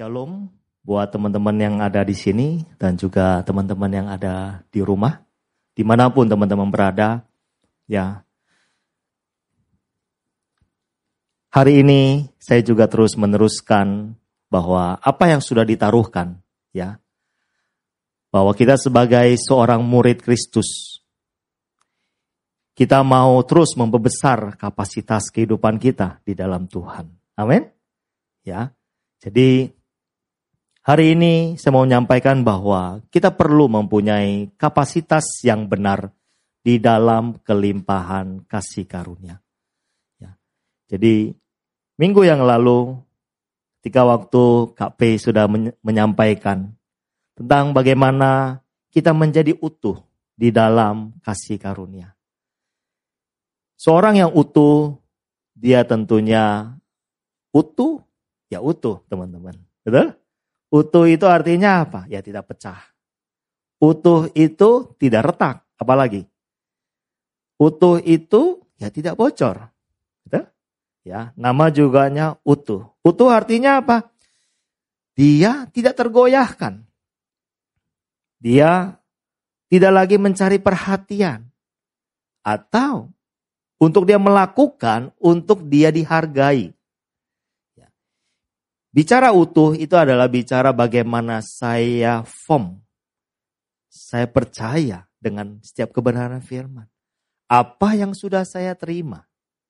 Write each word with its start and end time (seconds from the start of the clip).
Shalom 0.00 0.48
buat 0.80 1.12
teman-teman 1.12 1.60
yang 1.60 1.76
ada 1.84 2.00
di 2.00 2.16
sini 2.16 2.64
dan 2.80 2.96
juga 2.96 3.44
teman-teman 3.44 3.92
yang 3.92 4.08
ada 4.08 4.64
di 4.72 4.80
rumah, 4.80 5.20
di 5.76 5.84
mana 5.84 6.08
pun 6.08 6.24
teman-teman 6.24 6.72
berada. 6.72 7.20
Ya, 7.84 8.24
hari 11.52 11.84
ini 11.84 12.32
saya 12.40 12.64
juga 12.64 12.88
terus 12.88 13.12
meneruskan 13.12 14.16
bahwa 14.48 14.96
apa 15.04 15.36
yang 15.36 15.44
sudah 15.44 15.68
ditaruhkan, 15.68 16.40
ya, 16.72 16.96
bahwa 18.32 18.56
kita 18.56 18.80
sebagai 18.80 19.36
seorang 19.36 19.84
murid 19.84 20.24
Kristus, 20.24 21.04
kita 22.72 23.04
mau 23.04 23.36
terus 23.44 23.76
membesar 23.76 24.56
kapasitas 24.56 25.28
kehidupan 25.28 25.76
kita 25.76 26.24
di 26.24 26.32
dalam 26.32 26.64
Tuhan. 26.72 27.04
Amin. 27.36 27.68
Ya. 28.48 28.72
Jadi 29.20 29.79
Hari 30.80 31.12
ini 31.12 31.60
saya 31.60 31.76
mau 31.76 31.84
menyampaikan 31.84 32.40
bahwa 32.40 33.04
kita 33.12 33.36
perlu 33.36 33.68
mempunyai 33.68 34.48
kapasitas 34.56 35.44
yang 35.44 35.68
benar 35.68 36.08
di 36.64 36.80
dalam 36.80 37.36
kelimpahan 37.44 38.48
kasih 38.48 38.88
karunia. 38.88 39.44
Ya. 40.16 40.40
Jadi 40.88 41.36
minggu 42.00 42.24
yang 42.24 42.40
lalu 42.40 42.96
ketika 43.80 44.08
waktu 44.08 44.72
Kak 44.72 44.96
P 44.96 45.20
sudah 45.20 45.44
menyampaikan 45.84 46.72
tentang 47.36 47.76
bagaimana 47.76 48.60
kita 48.88 49.12
menjadi 49.12 49.56
utuh 49.60 50.00
di 50.32 50.48
dalam 50.48 51.16
kasih 51.20 51.60
karunia. 51.60 52.16
Seorang 53.80 54.20
yang 54.20 54.32
utuh, 54.32 55.00
dia 55.56 55.84
tentunya 55.88 56.76
utuh, 57.52 58.04
ya 58.52 58.60
utuh 58.60 59.00
teman-teman. 59.08 59.56
Betul? 59.84 60.19
Utuh 60.70 61.10
itu 61.10 61.26
artinya 61.26 61.82
apa? 61.82 62.06
Ya 62.06 62.22
tidak 62.22 62.46
pecah. 62.46 62.78
Utuh 63.82 64.30
itu 64.38 64.94
tidak 65.02 65.34
retak, 65.34 65.66
apalagi. 65.74 66.30
Utuh 67.58 67.98
itu 68.00 68.62
ya 68.78 68.88
tidak 68.88 69.18
bocor. 69.18 69.66
Gitu? 70.24 70.46
Ya, 71.04 71.34
nama 71.34 71.68
juganya 71.74 72.38
utuh. 72.46 72.86
Utuh 73.02 73.34
artinya 73.34 73.82
apa? 73.82 74.14
Dia 75.18 75.66
tidak 75.74 75.98
tergoyahkan. 75.98 76.86
Dia 78.40 78.96
tidak 79.68 79.92
lagi 79.92 80.16
mencari 80.16 80.56
perhatian. 80.56 81.50
Atau 82.40 83.12
untuk 83.76 84.08
dia 84.08 84.16
melakukan, 84.16 85.12
untuk 85.20 85.68
dia 85.68 85.92
dihargai. 85.92 86.72
Bicara 88.90 89.30
utuh 89.30 89.78
itu 89.78 89.94
adalah 89.94 90.26
bicara 90.26 90.74
bagaimana 90.74 91.38
saya 91.46 92.26
form. 92.26 92.82
Saya 93.86 94.26
percaya 94.26 95.06
dengan 95.18 95.62
setiap 95.62 95.94
kebenaran 95.94 96.42
firman. 96.42 96.90
Apa 97.46 97.94
yang 97.94 98.14
sudah 98.14 98.42
saya 98.42 98.74
terima. 98.74 99.26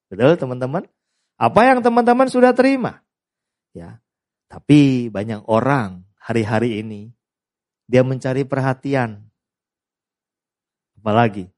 Betul 0.09 0.37
teman-teman? 0.41 0.89
Apa 1.41 1.69
yang 1.69 1.81
teman-teman 1.81 2.29
sudah 2.29 2.53
terima? 2.53 3.01
Ya. 3.73 4.01
Tapi 4.49 5.09
banyak 5.13 5.47
orang 5.47 6.05
hari-hari 6.19 6.83
ini 6.83 7.13
dia 7.87 8.03
mencari 8.03 8.45
perhatian. 8.45 9.31
Apalagi 11.01 11.49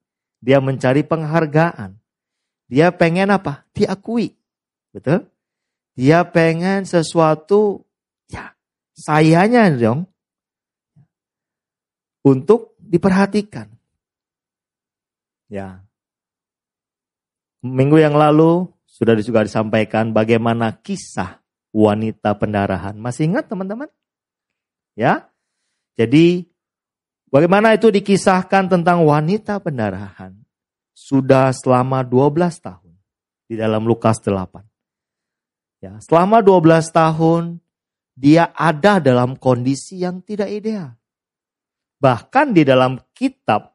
dia 0.42 0.58
mencari 0.58 1.06
penghargaan. 1.06 1.98
Dia 2.66 2.90
pengen 2.90 3.30
apa? 3.30 3.64
Diakui. 3.74 4.34
Betul? 4.92 5.31
Dia 5.92 6.24
pengen 6.24 6.88
sesuatu 6.88 7.84
ya 8.32 8.56
sayanya 8.96 9.68
dong 9.76 10.08
untuk 12.24 12.72
diperhatikan. 12.80 13.68
Ya. 15.52 15.84
Minggu 17.62 18.00
yang 18.00 18.16
lalu 18.16 18.72
sudah 18.88 19.14
juga 19.20 19.44
disampaikan 19.44 20.16
bagaimana 20.16 20.80
kisah 20.80 21.44
wanita 21.76 22.34
pendarahan. 22.40 22.96
Masih 22.96 23.28
ingat 23.28 23.52
teman-teman? 23.52 23.92
Ya. 24.96 25.28
Jadi 26.00 26.48
bagaimana 27.28 27.76
itu 27.76 27.92
dikisahkan 27.92 28.72
tentang 28.72 29.04
wanita 29.04 29.60
pendarahan 29.60 30.32
sudah 30.96 31.52
selama 31.52 32.00
12 32.00 32.64
tahun 32.64 32.94
di 33.44 33.60
dalam 33.60 33.84
Lukas 33.84 34.24
8. 34.24 34.71
Ya, 35.82 35.98
selama 35.98 36.38
12 36.38 36.94
tahun 36.94 37.58
dia 38.14 38.54
ada 38.54 39.02
dalam 39.02 39.34
kondisi 39.34 39.98
yang 40.06 40.22
tidak 40.22 40.46
ideal. 40.46 40.94
Bahkan 41.98 42.54
di 42.54 42.62
dalam 42.62 43.02
kitab 43.10 43.74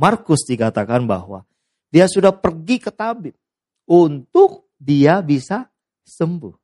Markus 0.00 0.48
dikatakan 0.48 1.04
bahwa 1.04 1.44
dia 1.92 2.08
sudah 2.08 2.32
pergi 2.32 2.80
ke 2.80 2.88
tabib 2.88 3.36
untuk 3.84 4.72
dia 4.80 5.20
bisa 5.20 5.68
sembuh. 6.08 6.56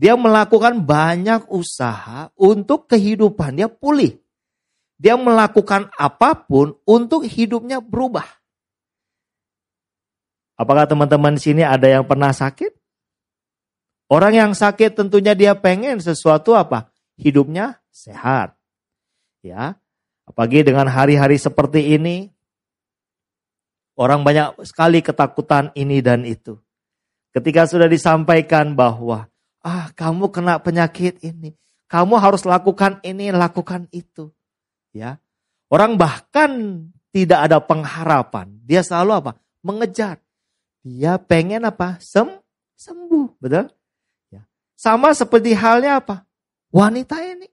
Dia 0.00 0.16
melakukan 0.16 0.80
banyak 0.80 1.52
usaha 1.52 2.32
untuk 2.40 2.88
kehidupan 2.88 3.60
dia 3.60 3.68
pulih. 3.68 4.16
Dia 4.96 5.20
melakukan 5.20 5.92
apa 5.92 6.40
pun 6.40 6.72
untuk 6.88 7.28
hidupnya 7.28 7.84
berubah. 7.84 8.24
Apakah 10.56 10.88
teman-teman 10.88 11.36
di 11.36 11.42
sini 11.52 11.62
ada 11.62 11.84
yang 11.84 12.08
pernah 12.08 12.32
sakit? 12.32 12.77
Orang 14.08 14.32
yang 14.32 14.52
sakit 14.56 14.96
tentunya 14.96 15.36
dia 15.36 15.52
pengen 15.52 16.00
sesuatu 16.00 16.56
apa? 16.56 16.88
Hidupnya 17.20 17.76
sehat. 17.92 18.56
Ya. 19.44 19.76
Apalagi 20.24 20.64
dengan 20.64 20.88
hari-hari 20.88 21.36
seperti 21.36 21.92
ini 21.96 22.32
orang 24.00 24.24
banyak 24.24 24.64
sekali 24.64 25.04
ketakutan 25.04 25.72
ini 25.76 26.00
dan 26.00 26.24
itu. 26.24 26.56
Ketika 27.36 27.68
sudah 27.68 27.84
disampaikan 27.84 28.72
bahwa 28.72 29.28
ah 29.60 29.92
kamu 29.92 30.32
kena 30.32 30.56
penyakit 30.56 31.20
ini, 31.20 31.52
kamu 31.92 32.16
harus 32.16 32.48
lakukan 32.48 33.04
ini, 33.04 33.28
lakukan 33.28 33.92
itu. 33.92 34.32
Ya. 34.96 35.20
Orang 35.68 36.00
bahkan 36.00 36.80
tidak 37.12 37.44
ada 37.44 37.60
pengharapan. 37.60 38.56
Dia 38.64 38.80
selalu 38.80 39.12
apa? 39.20 39.32
Mengejar. 39.60 40.16
Dia 40.80 41.20
pengen 41.20 41.68
apa? 41.68 42.00
Sem 42.00 42.40
sembuh, 42.80 43.36
betul? 43.36 43.68
Sama 44.78 45.10
seperti 45.10 45.58
halnya 45.58 45.98
apa? 45.98 46.22
Wanita 46.70 47.18
ini. 47.18 47.50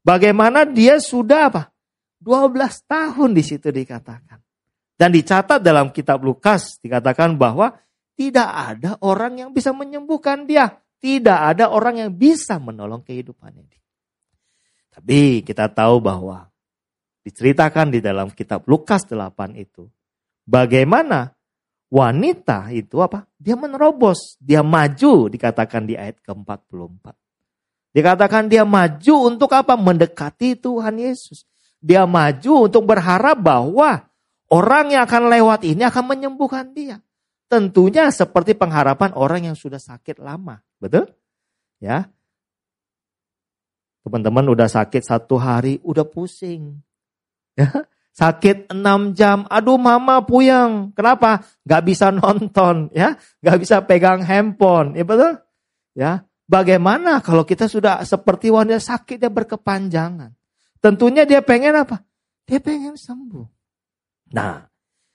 Bagaimana 0.00 0.64
dia 0.64 0.96
sudah 0.96 1.52
apa? 1.52 1.68
12 2.24 2.88
tahun 2.88 3.36
di 3.36 3.44
situ 3.44 3.68
dikatakan. 3.68 4.40
Dan 4.96 5.12
dicatat 5.12 5.60
dalam 5.60 5.92
kitab 5.92 6.24
Lukas 6.24 6.80
dikatakan 6.80 7.36
bahwa 7.36 7.76
tidak 8.16 8.48
ada 8.48 8.96
orang 9.04 9.44
yang 9.44 9.50
bisa 9.52 9.76
menyembuhkan 9.76 10.48
dia. 10.48 10.80
Tidak 10.98 11.38
ada 11.54 11.70
orang 11.70 12.02
yang 12.02 12.10
bisa 12.16 12.56
menolong 12.58 13.04
kehidupannya. 13.04 13.68
Tapi 14.90 15.46
kita 15.46 15.70
tahu 15.70 16.02
bahwa 16.02 16.50
diceritakan 17.22 17.94
di 17.94 18.02
dalam 18.02 18.34
kitab 18.34 18.66
Lukas 18.66 19.06
8 19.06 19.54
itu. 19.54 19.86
Bagaimana 20.42 21.37
wanita 21.88 22.68
itu 22.72 23.00
apa? 23.00 23.24
Dia 23.40 23.56
menerobos, 23.56 24.36
dia 24.40 24.60
maju 24.60 25.28
dikatakan 25.32 25.88
di 25.88 25.96
ayat 25.96 26.20
ke-44. 26.24 27.04
Dikatakan 27.92 28.46
dia 28.46 28.62
maju 28.68 29.14
untuk 29.26 29.50
apa? 29.56 29.74
Mendekati 29.74 30.54
Tuhan 30.60 31.00
Yesus. 31.00 31.48
Dia 31.80 32.04
maju 32.04 32.68
untuk 32.68 32.84
berharap 32.84 33.40
bahwa 33.40 34.04
orang 34.52 34.92
yang 34.92 35.02
akan 35.08 35.32
lewat 35.32 35.60
ini 35.64 35.82
akan 35.86 36.04
menyembuhkan 36.04 36.70
dia. 36.76 37.00
Tentunya 37.48 38.12
seperti 38.12 38.52
pengharapan 38.52 39.16
orang 39.16 39.48
yang 39.48 39.56
sudah 39.56 39.80
sakit 39.80 40.20
lama. 40.20 40.60
Betul? 40.76 41.08
Ya. 41.80 42.12
Teman-teman 44.04 44.52
udah 44.52 44.68
sakit 44.68 45.00
satu 45.00 45.40
hari, 45.40 45.80
udah 45.80 46.04
pusing. 46.04 46.76
Ya. 47.56 47.88
Sakit 48.18 48.74
6 48.74 49.14
jam, 49.14 49.46
aduh 49.46 49.78
mama 49.78 50.18
puyeng. 50.26 50.90
Kenapa? 50.90 51.46
Gak 51.62 51.86
bisa 51.86 52.10
nonton, 52.10 52.90
ya, 52.90 53.14
gak 53.38 53.62
bisa 53.62 53.78
pegang 53.86 54.26
handphone, 54.26 54.98
ya 54.98 55.06
betul? 55.06 55.38
Ya, 55.94 56.26
bagaimana 56.50 57.22
kalau 57.22 57.46
kita 57.46 57.70
sudah 57.70 58.02
seperti 58.02 58.50
wanita 58.50 58.82
sakit 58.82 59.22
dia 59.22 59.30
berkepanjangan? 59.30 60.34
Tentunya 60.82 61.22
dia 61.30 61.46
pengen 61.46 61.78
apa? 61.78 62.02
Dia 62.42 62.58
pengen 62.58 62.98
sembuh. 62.98 63.46
Nah, 64.34 64.66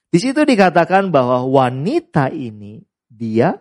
di 0.08 0.20
situ 0.24 0.48
dikatakan 0.48 1.12
bahwa 1.12 1.44
wanita 1.44 2.32
ini 2.32 2.80
dia 3.12 3.52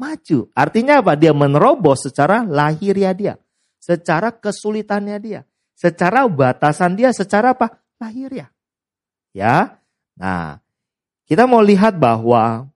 maju. 0.00 0.48
Artinya 0.56 1.04
apa? 1.04 1.12
Dia 1.12 1.36
menerobos 1.36 2.08
secara 2.08 2.40
lahiriah 2.40 3.12
dia, 3.12 3.34
secara 3.76 4.32
kesulitannya 4.32 5.16
dia, 5.20 5.40
secara 5.76 6.24
batasan 6.24 6.96
dia, 6.96 7.12
secara 7.12 7.52
apa? 7.52 7.68
Lahiriah. 8.00 8.51
Ya. 9.32 9.80
Nah, 10.16 10.60
kita 11.24 11.48
mau 11.48 11.64
lihat 11.64 11.96
bahwa 11.96 12.68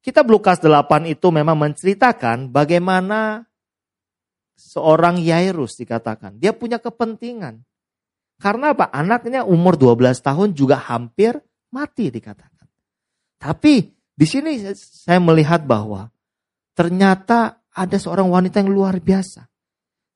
kitab 0.00 0.28
Lukas 0.32 0.58
8 0.58 1.06
itu 1.08 1.28
memang 1.28 1.56
menceritakan 1.56 2.48
bagaimana 2.48 3.44
seorang 4.56 5.20
Yairus 5.20 5.76
dikatakan. 5.76 6.40
Dia 6.40 6.56
punya 6.56 6.80
kepentingan. 6.80 7.60
Karena 8.40 8.74
apa? 8.74 8.90
Anaknya 8.90 9.46
umur 9.46 9.78
12 9.78 10.18
tahun 10.18 10.56
juga 10.56 10.80
hampir 10.80 11.38
mati 11.70 12.10
dikatakan. 12.10 12.66
Tapi 13.38 13.92
di 14.12 14.26
sini 14.26 14.58
saya 14.74 15.18
melihat 15.22 15.62
bahwa 15.62 16.10
ternyata 16.74 17.62
ada 17.72 17.96
seorang 17.96 18.28
wanita 18.28 18.60
yang 18.64 18.70
luar 18.72 18.98
biasa. 18.98 19.46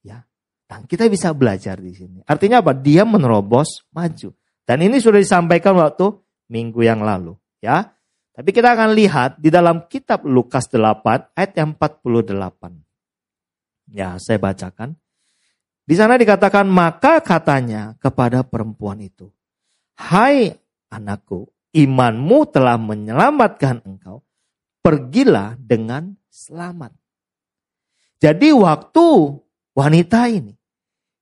Ya. 0.02 0.22
Dan 0.66 0.90
kita 0.90 1.06
bisa 1.06 1.30
belajar 1.34 1.78
di 1.78 1.94
sini. 1.94 2.18
Artinya 2.26 2.62
apa? 2.62 2.74
Dia 2.74 3.06
menerobos 3.06 3.86
maju. 3.94 4.34
Dan 4.66 4.82
ini 4.82 4.98
sudah 4.98 5.22
disampaikan 5.22 5.78
waktu 5.78 6.10
minggu 6.50 6.82
yang 6.82 7.06
lalu, 7.06 7.38
ya. 7.62 7.94
Tapi 8.36 8.52
kita 8.52 8.76
akan 8.76 8.92
lihat 8.92 9.40
di 9.40 9.48
dalam 9.48 9.88
kitab 9.88 10.26
Lukas 10.26 10.68
8 10.68 11.38
ayat 11.38 11.52
yang 11.56 11.72
48. 11.78 13.94
Ya, 13.94 14.18
saya 14.18 14.42
bacakan. 14.42 14.98
Di 15.86 15.94
sana 15.94 16.18
dikatakan, 16.18 16.66
maka 16.66 17.22
katanya 17.22 17.94
kepada 18.02 18.42
perempuan 18.42 18.98
itu, 18.98 19.30
Hai 19.96 20.52
anakku, 20.90 21.46
imanmu 21.70 22.38
telah 22.50 22.76
menyelamatkan 22.76 23.86
engkau. 23.86 24.26
Pergilah 24.82 25.58
dengan 25.58 26.14
selamat. 26.26 26.94
Jadi 28.22 28.54
waktu 28.54 29.06
wanita 29.76 30.30
ini, 30.30 30.54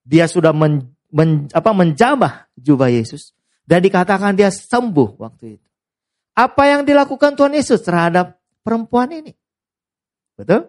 dia 0.05 0.29
sudah 0.29 0.53
men, 0.53 0.94
men, 1.15 1.47
apa, 1.55 1.71
menjamah 1.71 2.51
jubah 2.59 2.91
Yesus. 2.91 3.31
Dan 3.65 3.81
dikatakan 3.81 4.35
dia 4.37 4.51
sembuh 4.51 5.17
waktu 5.23 5.57
itu. 5.57 5.69
Apa 6.35 6.69
yang 6.69 6.83
dilakukan 6.83 7.39
Tuhan 7.39 7.55
Yesus 7.55 7.81
terhadap 7.81 8.43
perempuan 8.67 9.09
ini? 9.15 9.33
Betul? 10.35 10.69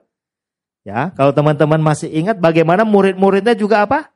Ya, 0.86 1.10
kalau 1.18 1.34
teman-teman 1.34 1.82
masih 1.82 2.14
ingat 2.14 2.38
bagaimana 2.38 2.86
murid-muridnya 2.86 3.58
juga 3.58 3.90
apa? 3.90 4.14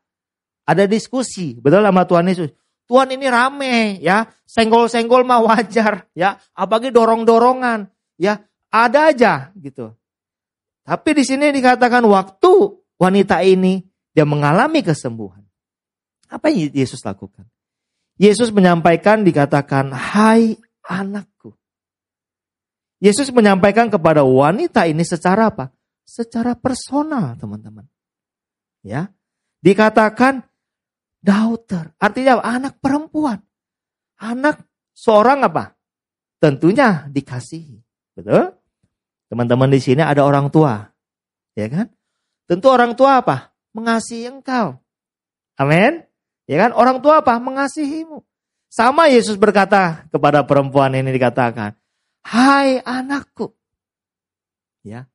Ada 0.70 0.86
diskusi, 0.86 1.58
betul 1.58 1.82
sama 1.82 2.06
Tuhan 2.06 2.30
Yesus. 2.30 2.54
Tuhan 2.86 3.10
ini 3.10 3.26
rame, 3.26 3.98
ya, 3.98 4.30
senggol-senggol 4.46 5.26
mah 5.26 5.42
wajar, 5.42 6.06
ya, 6.14 6.38
apalagi 6.54 6.94
dorong-dorongan, 6.94 7.90
ya, 8.22 8.46
ada 8.70 9.10
aja 9.10 9.50
gitu. 9.58 9.98
Tapi 10.86 11.10
di 11.18 11.24
sini 11.26 11.50
dikatakan 11.50 12.06
waktu 12.06 12.54
wanita 13.02 13.42
ini 13.42 13.82
dia 14.14 14.26
mengalami 14.30 14.86
kesembuhan. 14.86 15.49
Apa 16.30 16.54
yang 16.54 16.70
Yesus 16.72 17.02
lakukan? 17.02 17.50
Yesus 18.22 18.54
menyampaikan 18.54 19.26
dikatakan, 19.26 19.90
"Hai 19.92 20.56
anakku. 20.86 21.54
Yesus 23.00 23.32
menyampaikan 23.32 23.88
kepada 23.88 24.28
wanita 24.28 24.84
ini 24.90 25.06
secara 25.08 25.54
apa? 25.54 25.72
Secara 26.04 26.58
personal, 26.58 27.38
teman-teman. 27.40 27.88
Ya. 28.84 29.14
Dikatakan 29.64 30.44
daughter, 31.24 31.96
artinya 32.02 32.44
anak 32.44 32.82
perempuan. 32.84 33.40
Anak 34.20 34.68
seorang 34.92 35.48
apa? 35.48 35.80
Tentunya 36.44 37.08
dikasihi. 37.08 37.80
Betul? 38.20 38.52
Teman-teman 39.32 39.72
di 39.72 39.80
sini 39.80 40.04
ada 40.04 40.28
orang 40.28 40.52
tua. 40.52 40.84
Ya 41.56 41.72
kan? 41.72 41.88
Tentu 42.50 42.68
orang 42.68 42.98
tua 43.00 43.24
apa? 43.24 43.56
Mengasihi 43.72 44.28
engkau. 44.28 44.76
Amin. 45.56 46.09
Ya 46.50 46.58
kan? 46.66 46.74
Orang 46.74 47.06
tua 47.06 47.22
apa? 47.22 47.38
Mengasihimu. 47.38 48.26
Sama 48.74 49.06
Yesus 49.06 49.38
berkata 49.38 50.10
kepada 50.10 50.42
perempuan 50.42 50.98
ini 50.98 51.14
dikatakan, 51.14 51.78
"Hai 52.26 52.82
anakku." 52.82 53.54
Ya. 54.82 55.06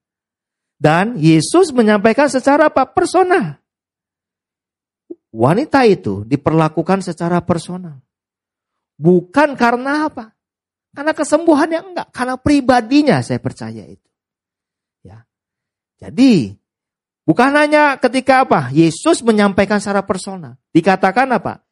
Dan 0.78 1.18
Yesus 1.18 1.74
menyampaikan 1.74 2.30
secara 2.30 2.70
apa? 2.70 2.86
Personal. 2.86 3.58
Wanita 5.34 5.82
itu 5.90 6.22
diperlakukan 6.22 7.02
secara 7.02 7.42
personal. 7.42 7.98
Bukan 8.94 9.58
karena 9.58 10.06
apa? 10.06 10.30
Karena 10.94 11.10
kesembuhannya 11.10 11.80
enggak, 11.82 12.08
karena 12.14 12.38
pribadinya 12.38 13.18
saya 13.18 13.42
percaya 13.42 13.82
itu. 13.82 14.10
Ya. 15.02 15.26
Jadi, 15.98 16.54
bukan 17.24 17.50
hanya 17.56 17.96
ketika 17.98 18.44
apa? 18.44 18.68
Yesus 18.70 19.20
menyampaikan 19.24 19.80
secara 19.80 20.04
personal. 20.04 20.60
Dikatakan 20.70 21.28
apa? 21.34 21.64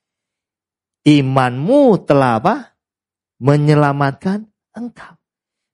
imanmu 1.02 2.06
telah 2.06 2.38
apa? 2.38 2.54
Menyelamatkan 3.43 4.46
engkau. 4.70 5.19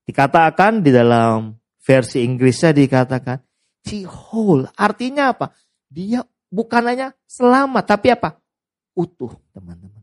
Dikatakan 0.09 0.81
di 0.81 0.89
dalam 0.89 1.53
versi 1.85 2.25
Inggrisnya 2.25 2.73
dikatakan 2.73 3.37
she 3.85 4.09
whole. 4.09 4.65
Artinya 4.73 5.37
apa? 5.37 5.53
Dia 5.89 6.25
bukan 6.49 6.83
hanya 6.89 7.13
selamat 7.29 7.85
tapi 7.85 8.09
apa? 8.13 8.41
Utuh, 8.97 9.37
teman-teman. 9.53 10.01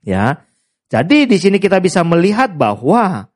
Ya. 0.00 0.48
Jadi 0.86 1.28
di 1.28 1.36
sini 1.36 1.58
kita 1.60 1.82
bisa 1.82 2.00
melihat 2.06 2.54
bahwa 2.56 3.28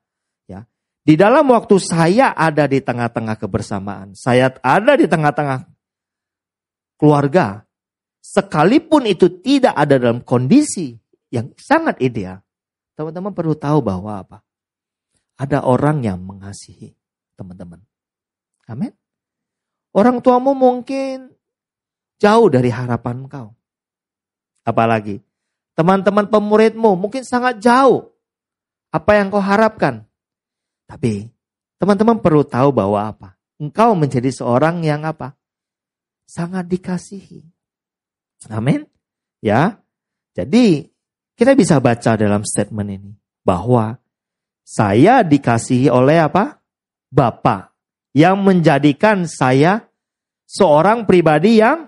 di 1.01 1.17
dalam 1.17 1.49
waktu 1.49 1.81
saya 1.81 2.33
ada 2.37 2.69
di 2.69 2.77
tengah-tengah 2.77 3.35
kebersamaan, 3.41 4.13
saya 4.13 4.53
ada 4.61 4.93
di 4.93 5.09
tengah-tengah 5.09 5.65
keluarga, 7.01 7.65
sekalipun 8.21 9.09
itu 9.09 9.41
tidak 9.41 9.73
ada 9.73 9.97
dalam 9.97 10.21
kondisi 10.21 10.93
yang 11.33 11.49
sangat 11.57 11.97
ideal, 12.05 12.45
teman-teman 12.93 13.33
perlu 13.33 13.57
tahu 13.57 13.81
bahwa 13.81 14.21
apa? 14.21 14.45
Ada 15.41 15.65
orang 15.65 16.05
yang 16.05 16.21
mengasihi 16.21 16.93
teman-teman. 17.33 17.81
Amin. 18.69 18.93
Orang 19.91 20.21
tuamu 20.21 20.53
mungkin 20.53 21.33
jauh 22.21 22.47
dari 22.53 22.69
harapan 22.69 23.25
kau. 23.25 23.57
Apalagi 24.61 25.17
teman-teman 25.73 26.29
pemuridmu 26.29 26.93
mungkin 26.93 27.25
sangat 27.25 27.57
jauh 27.57 28.13
apa 28.93 29.17
yang 29.17 29.33
kau 29.33 29.41
harapkan. 29.41 30.05
Tapi 30.91 31.23
teman-teman 31.79 32.19
perlu 32.19 32.43
tahu 32.43 32.75
bahwa 32.75 32.99
apa? 32.99 33.39
Engkau 33.63 33.95
menjadi 33.95 34.27
seorang 34.27 34.83
yang 34.83 35.07
apa? 35.07 35.39
Sangat 36.27 36.67
dikasihi. 36.67 37.47
Amin. 38.51 38.83
Ya. 39.39 39.79
Jadi 40.35 40.91
kita 41.39 41.55
bisa 41.55 41.79
baca 41.79 42.19
dalam 42.19 42.43
statement 42.43 42.89
ini 42.91 43.11
bahwa 43.47 43.95
saya 44.67 45.23
dikasihi 45.23 45.87
oleh 45.87 46.19
apa? 46.19 46.59
Bapak 47.07 47.71
yang 48.11 48.43
menjadikan 48.43 49.23
saya 49.23 49.87
seorang 50.43 51.07
pribadi 51.07 51.63
yang 51.63 51.87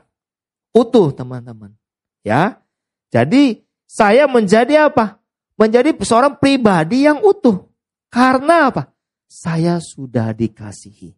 utuh, 0.72 1.12
teman-teman. 1.12 1.76
Ya. 2.24 2.64
Jadi 3.12 3.68
saya 3.84 4.32
menjadi 4.32 4.88
apa? 4.88 5.20
Menjadi 5.60 5.92
seorang 6.00 6.40
pribadi 6.40 7.04
yang 7.04 7.20
utuh. 7.20 7.68
Karena 8.08 8.72
apa? 8.72 8.93
Saya 9.34 9.82
sudah 9.82 10.30
dikasihi. 10.30 11.10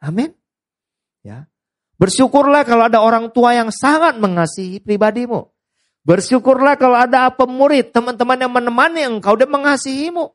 Amin. 0.00 0.32
Ya. 1.20 1.52
Bersyukurlah 2.00 2.64
kalau 2.64 2.88
ada 2.88 3.04
orang 3.04 3.28
tua 3.28 3.52
yang 3.52 3.68
sangat 3.68 4.16
mengasihi 4.16 4.80
pribadimu. 4.80 5.52
Bersyukurlah 6.00 6.80
kalau 6.80 6.96
ada 6.96 7.28
pemurid, 7.28 7.92
teman-teman 7.92 8.40
yang 8.40 8.52
menemani 8.56 9.04
engkau 9.04 9.36
dan 9.36 9.52
mengasihimu. 9.52 10.32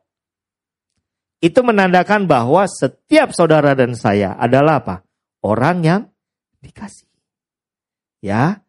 Itu 1.41 1.65
menandakan 1.65 2.29
bahwa 2.29 2.69
setiap 2.69 3.33
saudara 3.33 3.73
dan 3.73 3.97
saya 3.97 4.37
adalah 4.37 4.85
apa? 4.85 4.95
Orang 5.41 5.81
yang 5.81 6.05
dikasih. 6.61 7.09
Ya. 8.21 8.61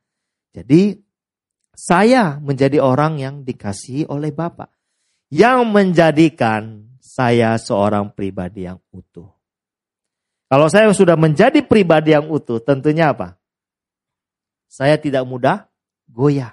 Jadi 0.56 1.04
saya 1.76 2.40
menjadi 2.40 2.80
orang 2.80 3.20
yang 3.20 3.44
dikasihi 3.44 4.08
oleh 4.08 4.32
Bapak. 4.32 4.72
Yang 5.28 5.68
menjadikan 5.68 6.85
saya 7.16 7.56
seorang 7.56 8.12
pribadi 8.12 8.68
yang 8.68 8.76
utuh. 8.92 9.32
Kalau 10.52 10.68
saya 10.68 10.92
sudah 10.92 11.16
menjadi 11.16 11.64
pribadi 11.64 12.12
yang 12.12 12.28
utuh, 12.28 12.60
tentunya 12.60 13.16
apa? 13.16 13.40
Saya 14.68 15.00
tidak 15.00 15.24
mudah 15.24 15.64
goyah. 16.12 16.52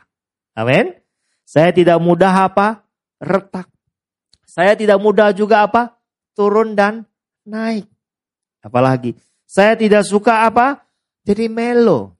Amin. 0.55 0.95
Saya 1.43 1.75
tidak 1.75 1.99
mudah 1.99 2.47
apa? 2.47 2.79
Retak. 3.19 3.67
Saya 4.47 4.79
tidak 4.79 5.03
mudah 5.03 5.35
juga 5.35 5.67
apa? 5.67 5.99
Turun 6.31 6.79
dan 6.79 7.03
naik. 7.43 7.83
Apalagi, 8.63 9.19
saya 9.43 9.75
tidak 9.75 10.07
suka 10.07 10.47
apa? 10.47 10.79
Jadi 11.27 11.51
melo. 11.51 12.15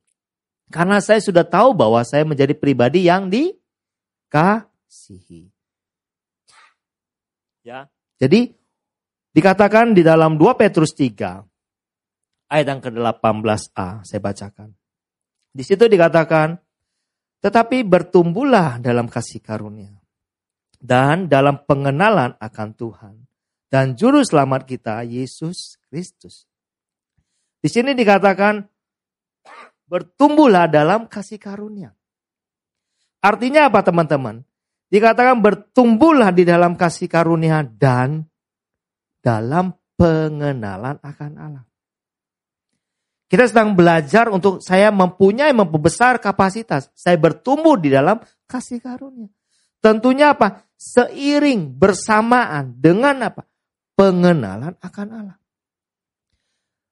Karena 0.68 1.00
saya 1.00 1.24
sudah 1.24 1.48
tahu 1.48 1.72
bahwa 1.72 2.04
saya 2.04 2.28
menjadi 2.28 2.52
pribadi 2.52 3.08
yang 3.08 3.32
dikasihi. 3.32 5.48
Ya. 7.64 7.88
Jadi 8.22 8.52
dikatakan 9.34 9.98
di 9.98 10.06
dalam 10.06 10.38
2 10.38 10.60
Petrus 10.60 10.94
3 10.94 12.54
ayat 12.54 12.68
yang 12.70 12.82
ke-18a 12.82 14.06
saya 14.06 14.22
bacakan. 14.22 14.70
Di 15.54 15.62
situ 15.62 15.86
dikatakan, 15.86 16.58
tetapi 17.42 17.86
bertumbuhlah 17.86 18.82
dalam 18.82 19.10
kasih 19.10 19.42
karunia 19.44 19.94
dan 20.80 21.28
dalam 21.28 21.62
pengenalan 21.66 22.38
akan 22.40 22.70
Tuhan 22.74 23.16
dan 23.68 23.98
juru 23.98 24.22
selamat 24.22 24.70
kita 24.70 25.02
Yesus 25.04 25.82
Kristus. 25.90 26.46
Di 27.64 27.72
sini 27.72 27.98
dikatakan 27.98 28.64
bertumbuhlah 29.90 30.70
dalam 30.70 31.10
kasih 31.10 31.42
karunia. 31.42 31.96
Artinya 33.24 33.72
apa 33.72 33.80
teman-teman? 33.82 34.44
Dikatakan 34.94 35.42
bertumbuhlah 35.42 36.30
di 36.30 36.46
dalam 36.46 36.78
kasih 36.78 37.10
karunia 37.10 37.66
dan 37.66 38.30
dalam 39.26 39.74
pengenalan 39.98 41.02
akan 41.02 41.32
Allah. 41.42 41.66
Kita 43.26 43.50
sedang 43.50 43.74
belajar 43.74 44.30
untuk 44.30 44.62
saya 44.62 44.94
mempunyai 44.94 45.50
memperbesar 45.50 46.22
kapasitas. 46.22 46.94
Saya 46.94 47.18
bertumbuh 47.18 47.74
di 47.82 47.90
dalam 47.90 48.22
kasih 48.46 48.78
karunia. 48.78 49.34
Tentunya 49.82 50.38
apa? 50.38 50.62
Seiring 50.78 51.74
bersamaan 51.74 52.78
dengan 52.78 53.34
apa? 53.34 53.50
Pengenalan 53.98 54.78
akan 54.78 55.08
Allah. 55.10 55.38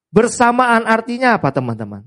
Bersamaan 0.09 0.89
artinya 0.89 1.37
apa 1.37 1.53
teman-teman? 1.53 2.01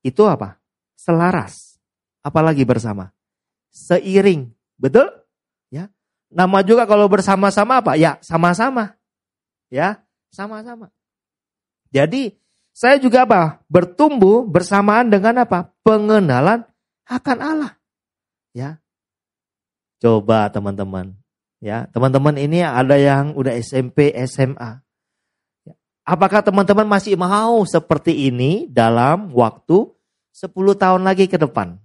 Itu 0.00 0.24
apa? 0.24 0.56
Selaras. 0.96 1.76
Apalagi 2.24 2.64
bersama? 2.64 3.12
Seiring. 3.74 4.54
Betul? 4.78 5.10
Ya. 5.66 5.90
Nama 6.30 6.62
juga 6.62 6.86
kalau 6.86 7.10
bersama-sama 7.10 7.82
apa? 7.82 7.98
Ya, 7.98 8.22
sama-sama. 8.22 8.94
Ya, 9.66 9.98
sama-sama. 10.30 10.94
Jadi 11.90 12.38
saya 12.70 13.02
juga 13.02 13.26
apa? 13.26 13.62
Bertumbuh 13.66 14.46
bersamaan 14.46 15.10
dengan 15.10 15.42
apa? 15.42 15.74
Pengenalan 15.82 16.62
akan 17.10 17.38
Allah. 17.42 17.72
Ya. 18.54 18.78
Coba 19.98 20.46
teman-teman. 20.54 21.18
Ya, 21.58 21.90
teman-teman 21.90 22.38
ini 22.38 22.62
ada 22.62 22.94
yang 22.94 23.34
udah 23.34 23.54
SMP, 23.58 24.14
SMA. 24.26 24.78
Ya. 25.66 25.74
Apakah 26.06 26.46
teman-teman 26.46 26.86
masih 26.86 27.18
mau 27.18 27.62
seperti 27.66 28.30
ini 28.30 28.70
dalam 28.70 29.34
waktu 29.34 29.90
10 30.30 30.50
tahun 30.78 31.02
lagi 31.02 31.26
ke 31.26 31.40
depan? 31.40 31.78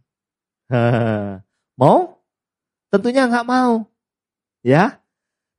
mau? 1.80 2.20
Tentunya 2.92 3.32
nggak 3.32 3.48
mau. 3.48 3.88
Ya. 4.60 5.00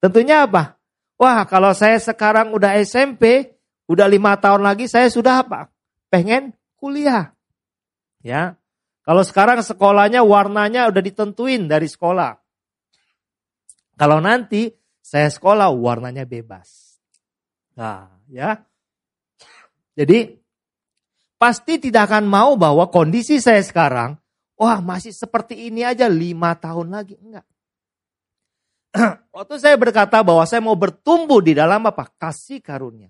Tentunya 0.04 0.44
apa? 0.44 0.76
Wah, 1.16 1.48
kalau 1.48 1.72
saya 1.72 1.96
sekarang 1.96 2.52
udah 2.52 2.76
SMP, 2.80 3.56
Udah 3.90 4.06
lima 4.06 4.38
tahun 4.38 4.62
lagi 4.62 4.86
saya 4.86 5.10
sudah 5.10 5.42
apa? 5.42 5.66
Pengen 6.06 6.54
kuliah. 6.78 7.34
Ya. 8.22 8.54
Kalau 9.02 9.26
sekarang 9.26 9.58
sekolahnya 9.66 10.22
warnanya 10.22 10.86
udah 10.86 11.02
ditentuin 11.02 11.66
dari 11.66 11.90
sekolah. 11.90 12.38
Kalau 13.98 14.22
nanti 14.22 14.70
saya 15.02 15.26
sekolah 15.26 15.74
warnanya 15.74 16.22
bebas. 16.22 17.02
Nah, 17.74 18.14
ya. 18.30 18.62
Jadi 19.98 20.38
pasti 21.34 21.82
tidak 21.82 22.14
akan 22.14 22.30
mau 22.30 22.54
bahwa 22.54 22.86
kondisi 22.94 23.42
saya 23.42 23.58
sekarang, 23.58 24.14
wah 24.60 24.84
masih 24.84 25.16
seperti 25.16 25.72
ini 25.72 25.80
aja 25.80 26.04
lima 26.04 26.52
tahun 26.52 26.92
lagi. 26.92 27.16
Enggak. 27.16 27.48
Waktu 29.36 29.56
saya 29.56 29.80
berkata 29.80 30.20
bahwa 30.20 30.44
saya 30.44 30.60
mau 30.60 30.76
bertumbuh 30.76 31.40
di 31.40 31.56
dalam 31.56 31.80
apa? 31.88 32.04
Kasih 32.20 32.60
karunia. 32.60 33.08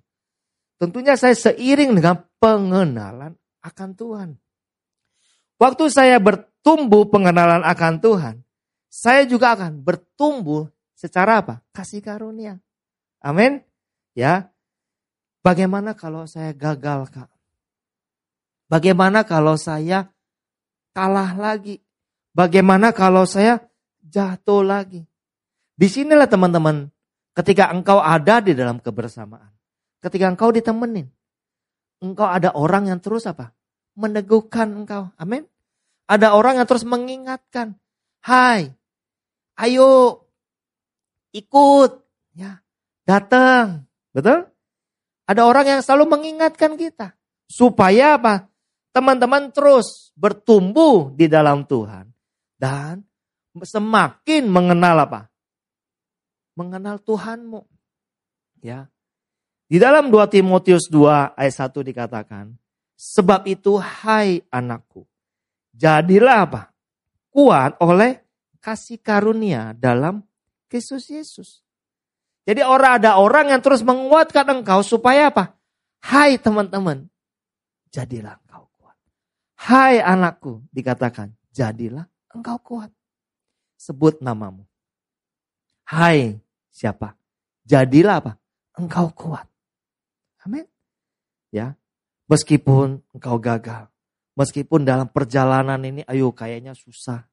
Tentunya 0.78 1.19
saya 1.19 1.35
seiring 1.35 1.99
dengan 1.99 2.23
pengenalan 2.38 3.35
akan 3.61 3.90
Tuhan. 3.99 4.30
Waktu 5.61 5.85
saya 5.92 6.16
bertumbuh 6.16 7.04
pengenalan 7.12 7.61
akan 7.66 8.00
Tuhan, 8.00 8.37
saya 8.88 9.28
juga 9.28 9.52
akan 9.52 9.76
bertumbuh 9.85 10.73
secara 10.97 11.45
apa? 11.45 11.61
Kasih 11.76 12.00
karunia. 12.00 12.57
Amin. 13.21 13.61
Ya. 14.16 14.49
Bagaimana 15.45 15.92
kalau 15.92 16.25
saya 16.25 16.57
gagal, 16.57 17.12
Kak? 17.12 17.28
Bagaimana 18.69 19.25
kalau 19.25 19.57
saya 19.61 20.12
kalah 20.92 21.35
lagi? 21.38 21.78
Bagaimana 22.35 22.94
kalau 22.94 23.26
saya 23.26 23.59
jatuh 24.04 24.62
lagi? 24.62 25.06
Di 25.75 25.88
sinilah 25.88 26.28
teman-teman, 26.28 26.92
ketika 27.32 27.73
engkau 27.73 28.02
ada 28.02 28.44
di 28.44 28.52
dalam 28.52 28.82
kebersamaan. 28.82 29.49
Ketika 30.00 30.28
engkau 30.28 30.52
ditemenin. 30.52 31.09
Engkau 32.00 32.28
ada 32.28 32.52
orang 32.56 32.88
yang 32.88 33.00
terus 33.00 33.28
apa? 33.28 33.52
Meneguhkan 33.97 34.73
engkau. 34.73 35.12
Amin. 35.20 35.44
Ada 36.11 36.35
orang 36.35 36.59
yang 36.59 36.66
terus 36.66 36.82
mengingatkan. 36.82 37.78
Hai, 38.20 38.73
ayo 39.56 40.25
ikut. 41.32 42.02
ya 42.35 42.61
Datang. 43.06 43.87
Betul? 44.11 44.50
Ada 45.30 45.47
orang 45.47 45.64
yang 45.78 45.80
selalu 45.80 46.18
mengingatkan 46.18 46.75
kita. 46.75 47.14
Supaya 47.47 48.18
apa? 48.18 48.50
Teman-teman 48.90 49.54
terus 49.54 50.11
bertumbuh 50.18 51.14
di 51.14 51.30
dalam 51.30 51.62
Tuhan. 51.62 52.11
Dan 52.59 53.06
semakin 53.54 54.50
mengenal 54.50 55.06
apa? 55.06 55.20
Mengenal 56.59 56.99
Tuhanmu. 56.99 57.62
Ya. 58.61 58.90
Di 59.70 59.78
dalam 59.78 60.11
2 60.11 60.26
Timotius 60.26 60.90
2 60.90 61.38
ayat 61.38 61.54
1 61.54 61.87
dikatakan, 61.87 62.50
sebab 62.99 63.47
itu 63.47 63.78
hai 63.78 64.42
anakku, 64.50 65.06
jadilah 65.70 66.50
apa? 66.50 66.62
Kuat 67.30 67.78
oleh 67.78 68.18
kasih 68.59 68.99
karunia 68.99 69.70
dalam 69.78 70.26
Kristus 70.66 71.06
Yesus. 71.06 71.62
Jadi 72.42 72.66
orang 72.66 72.99
ada 72.99 73.23
orang 73.23 73.54
yang 73.54 73.62
terus 73.62 73.87
menguatkan 73.87 74.42
engkau 74.50 74.82
supaya 74.82 75.30
apa? 75.30 75.54
Hai 76.02 76.35
teman-teman, 76.35 77.06
jadilah. 77.94 78.39
Hai 79.60 80.00
anakku, 80.00 80.64
dikatakan, 80.72 81.36
jadilah 81.52 82.08
engkau 82.32 82.56
kuat. 82.64 82.88
Sebut 83.76 84.16
namamu. 84.24 84.64
Hai 85.84 86.40
siapa? 86.72 87.12
Jadilah 87.68 88.24
apa? 88.24 88.32
Engkau 88.80 89.12
kuat. 89.12 89.44
Amin. 90.48 90.64
Ya. 91.52 91.76
Meskipun 92.24 93.04
engkau 93.12 93.36
gagal. 93.36 93.92
Meskipun 94.32 94.88
dalam 94.88 95.12
perjalanan 95.12 95.76
ini 95.84 96.08
ayo 96.08 96.32
kayaknya 96.32 96.72
susah. 96.72 97.28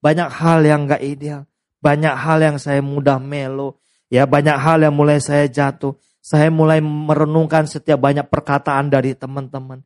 Banyak 0.00 0.32
hal 0.32 0.64
yang 0.64 0.88
gak 0.88 1.04
ideal. 1.04 1.44
Banyak 1.84 2.14
hal 2.16 2.40
yang 2.40 2.56
saya 2.56 2.80
mudah 2.80 3.20
melo. 3.20 3.84
Ya 4.08 4.24
banyak 4.24 4.56
hal 4.56 4.80
yang 4.80 4.96
mulai 4.96 5.20
saya 5.20 5.44
jatuh. 5.44 5.92
Saya 6.24 6.48
mulai 6.48 6.80
merenungkan 6.80 7.68
setiap 7.68 8.00
banyak 8.00 8.24
perkataan 8.32 8.88
dari 8.88 9.12
teman-teman. 9.12 9.84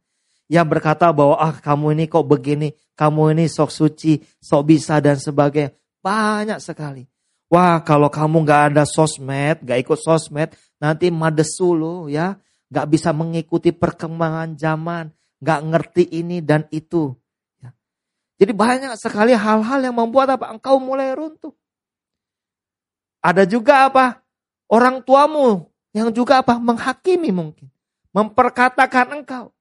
Yang 0.48 0.66
berkata 0.76 1.08
bahwa 1.10 1.40
ah 1.40 1.56
kamu 1.56 1.96
ini 1.96 2.04
kok 2.06 2.26
begini. 2.28 2.76
Kamu 2.94 3.32
ini 3.34 3.48
sok 3.50 3.72
suci, 3.72 4.22
sok 4.38 4.62
bisa 4.70 5.00
dan 5.00 5.18
sebagainya. 5.18 5.74
Banyak 6.04 6.60
sekali. 6.60 7.08
Wah 7.48 7.80
kalau 7.80 8.10
kamu 8.12 8.44
gak 8.44 8.62
ada 8.74 8.84
sosmed, 8.84 9.62
gak 9.62 9.78
ikut 9.78 9.98
sosmed, 10.00 10.52
nanti 10.80 11.08
madesu 11.08 11.72
lo 11.72 12.10
ya. 12.10 12.36
Gak 12.68 12.90
bisa 12.90 13.14
mengikuti 13.14 13.70
perkembangan 13.70 14.58
zaman. 14.58 15.12
Gak 15.38 15.60
ngerti 15.64 16.04
ini 16.18 16.40
dan 16.42 16.66
itu. 16.74 17.14
Ya. 17.62 17.70
Jadi 18.40 18.52
banyak 18.52 18.92
sekali 18.98 19.36
hal-hal 19.36 19.80
yang 19.80 19.96
membuat 19.96 20.34
apa? 20.34 20.50
Engkau 20.50 20.80
mulai 20.82 21.14
runtuh. 21.14 21.54
Ada 23.24 23.48
juga 23.48 23.88
apa? 23.88 24.20
Orang 24.68 25.00
tuamu 25.00 25.70
yang 25.96 26.12
juga 26.12 26.44
apa? 26.44 26.60
Menghakimi 26.60 27.30
mungkin. 27.32 27.70
Memperkatakan 28.12 29.14
engkau. 29.22 29.54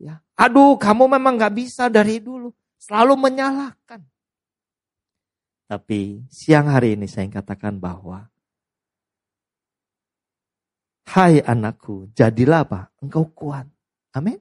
Ya. 0.00 0.24
Aduh 0.40 0.80
kamu 0.80 1.12
memang 1.20 1.36
gak 1.36 1.52
bisa 1.52 1.92
dari 1.92 2.24
dulu. 2.24 2.48
Selalu 2.80 3.14
menyalahkan. 3.20 4.00
Tapi 5.68 6.24
siang 6.32 6.72
hari 6.72 6.96
ini 6.96 7.04
saya 7.04 7.28
katakan 7.28 7.76
bahwa 7.76 8.26
Hai 11.10 11.42
anakku, 11.42 12.08
jadilah 12.14 12.62
apa? 12.62 12.80
Engkau 13.02 13.34
kuat. 13.34 13.66
Amin. 14.14 14.38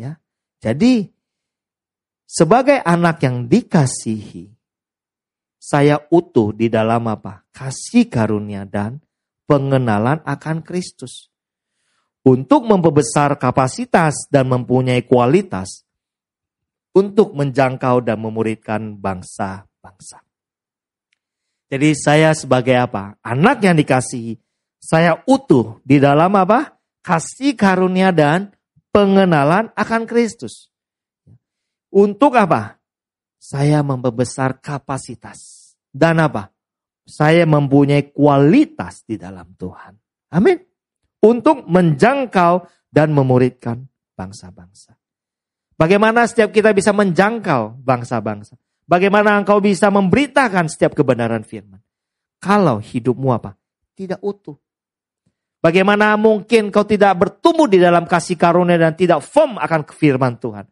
Ya. 0.00 0.16
Jadi 0.56 1.12
sebagai 2.24 2.80
anak 2.80 3.20
yang 3.20 3.44
dikasihi, 3.44 4.48
saya 5.60 6.00
utuh 6.08 6.56
di 6.56 6.72
dalam 6.72 7.04
apa? 7.04 7.44
Kasih 7.52 8.08
karunia 8.08 8.64
dan 8.64 9.04
pengenalan 9.44 10.24
akan 10.24 10.64
Kristus. 10.64 11.29
Untuk 12.20 12.68
memperbesar 12.68 13.40
kapasitas 13.40 14.28
dan 14.28 14.52
mempunyai 14.52 15.08
kualitas 15.08 15.88
untuk 16.90 17.32
menjangkau 17.38 18.02
dan 18.02 18.18
memuridkan 18.18 18.98
bangsa-bangsa. 18.98 20.20
Jadi 21.70 21.94
saya 21.94 22.34
sebagai 22.34 22.74
apa? 22.74 23.14
Anak 23.22 23.62
yang 23.62 23.78
dikasihi, 23.78 24.34
saya 24.82 25.22
utuh 25.22 25.78
di 25.86 26.02
dalam 26.02 26.34
apa? 26.34 26.74
Kasih 27.00 27.54
karunia 27.54 28.10
dan 28.10 28.50
pengenalan 28.90 29.70
akan 29.78 30.02
Kristus. 30.04 30.68
Untuk 31.94 32.34
apa? 32.34 32.82
Saya 33.38 33.86
membesar 33.86 34.58
kapasitas. 34.58 35.72
Dan 35.90 36.22
apa? 36.22 36.50
Saya 37.06 37.46
mempunyai 37.46 38.14
kualitas 38.14 39.02
di 39.06 39.18
dalam 39.18 39.54
Tuhan. 39.58 39.94
Amin. 40.30 40.69
Untuk 41.20 41.68
menjangkau 41.68 42.64
dan 42.88 43.12
memuridkan 43.12 43.84
bangsa-bangsa. 44.16 44.96
Bagaimana 45.76 46.28
setiap 46.28 46.52
kita 46.52 46.76
bisa 46.76 46.92
menjangkau 46.92 47.80
bangsa-bangsa? 47.80 48.56
Bagaimana 48.84 49.38
engkau 49.38 49.62
bisa 49.62 49.88
memberitakan 49.88 50.68
setiap 50.68 50.92
kebenaran 50.92 51.46
firman? 51.46 51.80
Kalau 52.40 52.80
hidupmu 52.80 53.30
apa? 53.32 53.56
Tidak 53.96 54.20
utuh. 54.20 54.56
Bagaimana 55.60 56.16
mungkin 56.16 56.72
kau 56.72 56.88
tidak 56.88 57.20
bertumbuh 57.20 57.68
di 57.68 57.76
dalam 57.76 58.08
kasih 58.08 58.34
karunia 58.40 58.80
dan 58.80 58.96
tidak 58.96 59.20
firm 59.20 59.60
akan 59.60 59.84
firman 59.88 60.40
Tuhan? 60.40 60.64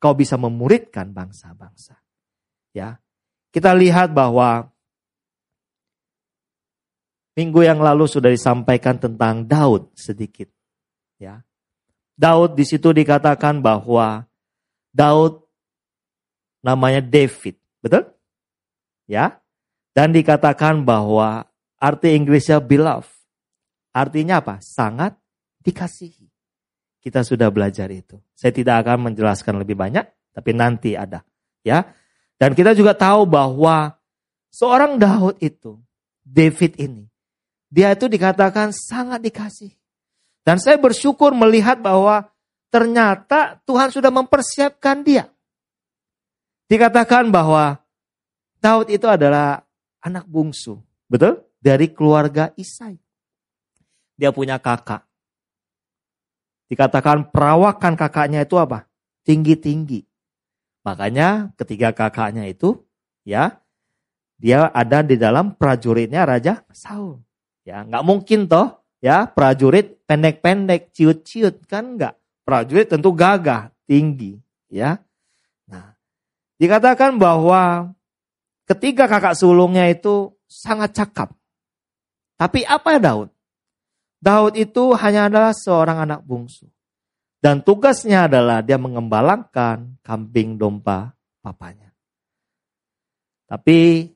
Kau 0.00 0.16
bisa 0.16 0.40
memuridkan 0.40 1.12
bangsa-bangsa. 1.12 2.00
Ya. 2.72 2.96
Kita 3.52 3.72
lihat 3.72 4.12
bahwa 4.12 4.72
minggu 7.36 7.60
yang 7.62 7.78
lalu 7.78 8.08
sudah 8.08 8.32
disampaikan 8.32 8.96
tentang 8.96 9.44
Daud 9.44 9.92
sedikit. 9.92 10.48
Ya. 11.20 11.44
Daud 12.16 12.56
di 12.56 12.64
situ 12.64 12.96
dikatakan 12.96 13.60
bahwa 13.60 14.24
Daud 14.96 15.44
namanya 16.64 17.04
David, 17.04 17.60
betul? 17.84 18.08
Ya. 19.04 19.44
Dan 19.92 20.16
dikatakan 20.16 20.82
bahwa 20.84 21.44
arti 21.76 22.16
Inggrisnya 22.16 22.60
beloved. 22.60 23.12
Artinya 23.92 24.44
apa? 24.44 24.60
Sangat 24.60 25.16
dikasihi. 25.60 26.28
Kita 27.00 27.24
sudah 27.24 27.48
belajar 27.48 27.88
itu. 27.88 28.20
Saya 28.36 28.52
tidak 28.52 28.84
akan 28.84 29.08
menjelaskan 29.08 29.56
lebih 29.56 29.72
banyak, 29.72 30.04
tapi 30.36 30.50
nanti 30.52 30.98
ada, 30.98 31.24
ya. 31.64 31.86
Dan 32.36 32.52
kita 32.52 32.76
juga 32.76 32.92
tahu 32.92 33.24
bahwa 33.24 33.96
seorang 34.52 35.00
Daud 35.00 35.40
itu, 35.40 35.80
David 36.20 36.76
ini, 36.76 37.08
dia 37.66 37.92
itu 37.92 38.06
dikatakan 38.06 38.70
sangat 38.70 39.22
dikasihi. 39.22 39.74
Dan 40.46 40.62
saya 40.62 40.78
bersyukur 40.78 41.34
melihat 41.34 41.82
bahwa 41.82 42.30
ternyata 42.70 43.58
Tuhan 43.66 43.90
sudah 43.90 44.14
mempersiapkan 44.14 45.02
dia. 45.02 45.26
Dikatakan 46.70 47.34
bahwa 47.34 47.82
Daud 48.62 48.86
itu 48.90 49.10
adalah 49.10 49.66
anak 49.98 50.26
bungsu, 50.30 50.78
betul? 51.10 51.42
Dari 51.58 51.90
keluarga 51.90 52.54
Isai. 52.54 52.94
Dia 54.14 54.30
punya 54.30 54.62
kakak. 54.62 55.02
Dikatakan 56.70 57.34
perawakan 57.34 57.98
kakaknya 57.98 58.46
itu 58.46 58.54
apa? 58.58 58.86
Tinggi-tinggi. 59.26 60.06
Makanya 60.86 61.50
ketiga 61.58 61.90
kakaknya 61.90 62.46
itu 62.46 62.86
ya 63.26 63.58
dia 64.38 64.70
ada 64.70 65.02
di 65.02 65.18
dalam 65.18 65.58
prajuritnya 65.58 66.22
Raja 66.22 66.62
Saul. 66.70 67.25
Ya, 67.66 67.82
nggak 67.82 68.04
mungkin 68.06 68.46
toh 68.46 68.78
ya 69.02 69.26
prajurit 69.26 69.98
pendek-pendek, 70.06 70.94
ciut-ciut 70.94 71.66
kan 71.66 71.98
enggak. 71.98 72.14
Prajurit 72.46 72.86
tentu 72.86 73.10
gagah, 73.10 73.74
tinggi, 73.90 74.38
ya. 74.70 75.02
Nah, 75.66 75.98
dikatakan 76.62 77.18
bahwa 77.18 77.90
ketiga 78.70 79.10
kakak 79.10 79.34
sulungnya 79.34 79.90
itu 79.90 80.30
sangat 80.46 80.94
cakap. 80.94 81.34
Tapi 82.38 82.62
apa 82.62 83.02
Daud? 83.02 83.34
Daud 84.22 84.54
itu 84.54 84.94
hanya 84.94 85.26
adalah 85.26 85.50
seorang 85.50 86.06
anak 86.06 86.22
bungsu. 86.22 86.70
Dan 87.42 87.66
tugasnya 87.66 88.30
adalah 88.30 88.62
dia 88.62 88.78
mengembalakan 88.78 89.98
kambing 90.06 90.54
domba 90.54 91.18
papanya. 91.42 91.90
Tapi 93.50 94.10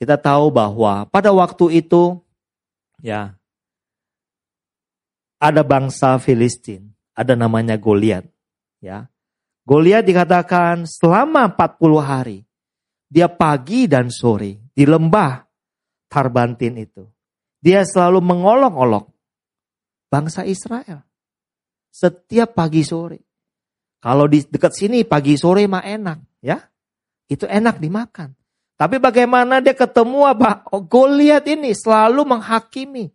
kita 0.00 0.16
tahu 0.16 0.48
bahwa 0.48 1.04
pada 1.08 1.28
waktu 1.32 1.84
itu 1.84 2.16
ya 3.00 3.40
ada 5.40 5.64
bangsa 5.64 6.20
Filistin, 6.20 6.92
ada 7.16 7.32
namanya 7.32 7.80
Goliat, 7.80 8.28
ya. 8.84 9.08
Goliat 9.64 10.04
dikatakan 10.04 10.84
selama 10.84 11.48
40 11.56 12.00
hari 12.04 12.38
dia 13.10 13.26
pagi 13.26 13.88
dan 13.88 14.12
sore 14.12 14.70
di 14.70 14.84
lembah 14.84 15.42
Tarbantin 16.10 16.74
itu. 16.76 17.06
Dia 17.60 17.84
selalu 17.86 18.20
mengolok-olok 18.24 19.04
bangsa 20.10 20.42
Israel. 20.42 21.06
Setiap 21.90 22.54
pagi 22.54 22.82
sore. 22.82 23.20
Kalau 24.00 24.26
di 24.26 24.40
dekat 24.42 24.72
sini 24.74 25.04
pagi 25.04 25.36
sore 25.36 25.68
mah 25.68 25.84
enak, 25.84 26.18
ya. 26.40 26.56
Itu 27.30 27.46
enak 27.46 27.78
dimakan. 27.78 28.32
Tapi 28.80 28.96
bagaimana 28.96 29.60
dia 29.60 29.76
ketemu 29.76 30.24
apa? 30.24 30.64
Oh, 30.72 30.80
Goliat 30.80 31.44
ini 31.44 31.76
selalu 31.76 32.24
menghakimi 32.24 33.12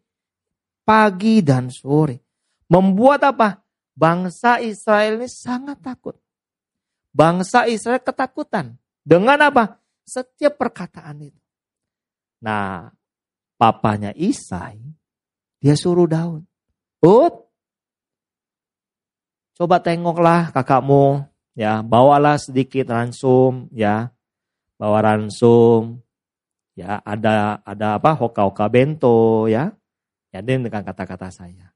pagi 0.86 1.41
dan 1.41 1.73
sore. 1.73 2.21
Membuat 2.69 3.25
apa? 3.25 3.65
Bangsa 3.97 4.62
Israel 4.62 5.17
ini 5.17 5.25
sangat 5.25 5.82
takut. 5.82 6.13
Bangsa 7.10 7.65
Israel 7.65 7.97
ketakutan. 7.97 8.78
Dengan 9.01 9.41
apa? 9.41 9.82
Setiap 10.06 10.62
perkataan 10.62 11.34
itu. 11.34 11.41
Nah, 12.45 12.93
papanya 13.58 14.13
Isai, 14.13 14.78
dia 15.58 15.73
suruh 15.73 16.06
Daud. 16.06 16.45
Ut, 17.01 17.34
coba 19.58 19.82
tengoklah 19.82 20.54
kakakmu, 20.54 21.25
ya, 21.58 21.82
bawalah 21.82 22.38
sedikit 22.38 22.93
ransum, 22.93 23.65
ya, 23.73 24.13
bawa 24.75 24.99
ransum, 25.03 25.99
ya, 26.75 26.99
ada 27.03 27.63
ada 27.63 27.99
apa, 27.99 28.15
hoka-hoka 28.15 28.67
bento, 28.69 29.47
ya, 29.47 29.75
Ya, 30.35 30.43
dengan 30.43 30.67
kata-kata 30.83 31.31
saya. 31.31 31.71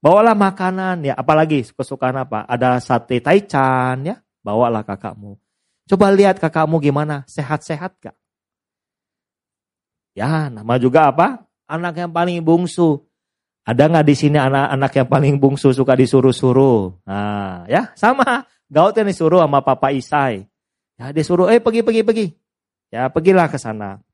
Bawalah 0.00 0.32
makanan, 0.32 1.04
ya 1.04 1.12
apalagi 1.12 1.60
kesukaan 1.68 2.16
apa? 2.16 2.48
Ada 2.48 2.80
sate 2.80 3.20
taichan, 3.20 4.08
ya. 4.08 4.16
Bawalah 4.40 4.80
kakakmu. 4.80 5.36
Coba 5.84 6.08
lihat 6.08 6.40
kakakmu 6.40 6.80
gimana, 6.80 7.28
sehat-sehat 7.28 8.00
gak? 8.00 8.16
Ya, 10.16 10.48
nama 10.48 10.80
juga 10.80 11.12
apa? 11.12 11.44
Anak 11.68 12.00
yang 12.00 12.08
paling 12.08 12.40
bungsu. 12.40 13.04
Ada 13.68 13.92
nggak 13.92 14.06
di 14.08 14.16
sini 14.16 14.40
anak-anak 14.40 14.92
yang 14.96 15.08
paling 15.12 15.34
bungsu 15.36 15.76
suka 15.76 15.92
disuruh-suruh? 15.92 17.04
Nah, 17.04 17.68
ya 17.68 17.92
sama. 17.92 18.48
Gaut 18.72 18.96
yang 18.96 19.12
disuruh 19.12 19.44
sama 19.44 19.60
Papa 19.60 19.92
Isai. 19.92 20.48
Ya, 21.00 21.16
dia 21.16 21.24
suruh, 21.24 21.48
eh 21.48 21.64
pergi, 21.64 21.80
pergi, 21.80 22.04
pergi. 22.04 22.26
Ya, 22.92 23.08
pergilah 23.08 23.48
ke 23.48 23.56
sana. 23.56 24.04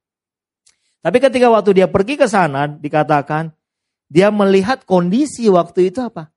Tapi 1.03 1.18
ketika 1.18 1.51
waktu 1.51 1.83
dia 1.83 1.90
pergi 1.90 2.14
ke 2.14 2.31
sana, 2.31 2.70
dikatakan, 2.70 3.51
dia 4.07 4.31
melihat 4.31 4.87
kondisi 4.87 5.51
waktu 5.51 5.90
itu 5.90 5.99
apa? 5.99 6.31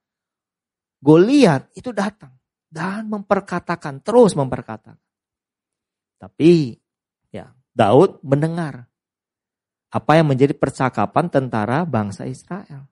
Goliat 1.06 1.70
itu 1.78 1.94
datang 1.94 2.34
dan 2.66 3.06
memperkatakan, 3.14 4.02
terus 4.02 4.34
memperkatakan. 4.34 4.98
Tapi 6.18 6.82
ya, 7.30 7.54
Daud 7.78 8.18
mendengar 8.26 8.90
apa 9.94 10.12
yang 10.18 10.34
menjadi 10.34 10.58
percakapan 10.58 11.30
tentara 11.30 11.86
bangsa 11.86 12.26
Israel. 12.26 12.90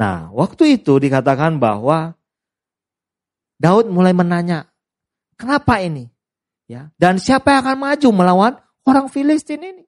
Nah, 0.00 0.32
waktu 0.32 0.80
itu 0.80 0.96
dikatakan 0.96 1.60
bahwa 1.60 2.16
Daud 3.58 3.90
mulai 3.90 4.14
menanya, 4.14 4.70
"Kenapa 5.38 5.80
ini?" 5.80 6.10
Ya, 6.68 6.92
dan 7.00 7.16
siapa 7.16 7.54
yang 7.54 7.64
akan 7.64 7.78
maju 7.80 8.08
melawan 8.12 8.54
orang 8.84 9.08
Filistin 9.08 9.64
ini? 9.64 9.84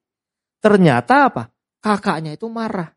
Ternyata 0.64 1.28
apa? 1.28 1.52
kakaknya 1.80 2.36
itu 2.36 2.46
marah. 2.46 2.92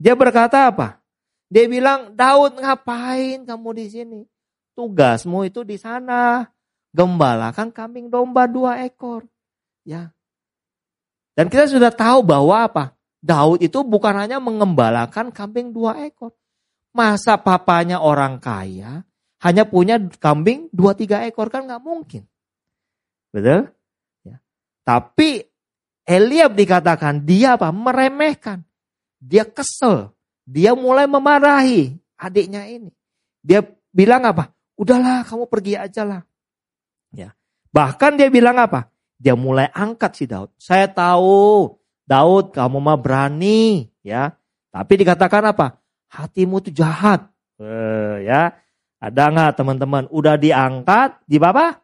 Dia 0.00 0.16
berkata 0.16 0.72
apa? 0.72 1.04
Dia 1.52 1.68
bilang, 1.68 2.16
Daud 2.16 2.56
ngapain 2.56 3.44
kamu 3.44 3.70
di 3.76 3.86
sini? 3.92 4.20
Tugasmu 4.72 5.44
itu 5.44 5.60
di 5.60 5.76
sana. 5.76 6.48
Gembalakan 6.90 7.70
kambing 7.70 8.08
domba 8.08 8.48
dua 8.48 8.82
ekor. 8.82 9.28
Ya. 9.84 10.10
Dan 11.36 11.52
kita 11.52 11.68
sudah 11.70 11.92
tahu 11.92 12.24
bahwa 12.24 12.66
apa? 12.66 12.84
Daud 13.20 13.60
itu 13.60 13.84
bukan 13.84 14.16
hanya 14.16 14.40
mengembalakan 14.40 15.28
kambing 15.30 15.70
dua 15.70 16.00
ekor. 16.08 16.32
Masa 16.90 17.38
papanya 17.38 18.02
orang 18.02 18.42
kaya 18.42 19.06
hanya 19.40 19.64
punya 19.64 19.96
kambing 20.20 20.68
dua 20.68 20.92
tiga 20.92 21.24
ekor 21.24 21.48
kan 21.48 21.64
nggak 21.64 21.80
mungkin. 21.80 22.28
Betul? 23.32 23.72
Ya. 24.24 24.36
Tapi 24.84 25.48
Eliab 26.04 26.52
dikatakan 26.52 27.24
dia 27.24 27.56
apa? 27.56 27.72
Meremehkan. 27.72 28.60
Dia 29.16 29.48
kesel. 29.48 30.12
Dia 30.44 30.76
mulai 30.76 31.08
memarahi 31.08 31.94
adiknya 32.20 32.68
ini. 32.68 32.92
Dia 33.40 33.64
bilang 33.94 34.26
apa? 34.28 34.52
Udahlah 34.76 35.24
kamu 35.24 35.48
pergi 35.48 35.78
aja 35.78 36.02
lah. 36.04 36.22
Ya. 37.14 37.32
Bahkan 37.72 38.20
dia 38.20 38.28
bilang 38.28 38.58
apa? 38.60 38.92
Dia 39.20 39.36
mulai 39.36 39.68
angkat 39.72 40.16
si 40.16 40.24
Daud. 40.28 40.52
Saya 40.56 40.88
tahu 40.88 41.76
Daud 42.08 42.52
kamu 42.56 42.76
mah 42.80 42.98
berani 42.98 43.88
ya. 44.02 44.34
Tapi 44.72 44.92
dikatakan 45.00 45.52
apa? 45.52 45.78
Hatimu 46.10 46.58
itu 46.64 46.74
jahat. 46.74 47.30
Eh, 47.60 48.26
ya. 48.26 48.56
Ada 49.00 49.32
nggak 49.32 49.52
teman-teman? 49.56 50.04
Udah 50.12 50.36
diangkat, 50.36 51.24
di 51.24 51.40
apa? 51.40 51.80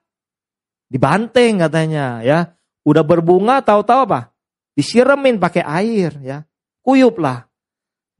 Dibanting 0.86 1.64
katanya 1.64 2.20
ya. 2.20 2.52
Udah 2.86 3.02
berbunga 3.02 3.64
tahu-tahu 3.64 4.06
apa? 4.06 4.30
Disiramin 4.76 5.40
pakai 5.40 5.64
air 5.64 6.12
ya. 6.20 6.38
Kuyup 6.84 7.18
lah. 7.18 7.48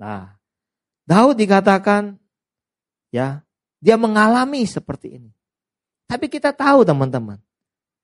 Nah, 0.01 0.35
Daud 1.07 1.39
dikatakan 1.39 2.17
ya, 3.15 3.45
Dia 3.77 4.01
mengalami 4.01 4.65
seperti 4.65 5.21
ini. 5.21 5.31
Tapi 6.09 6.27
kita 6.33 6.51
tahu 6.57 6.83
teman-teman. 6.83 7.39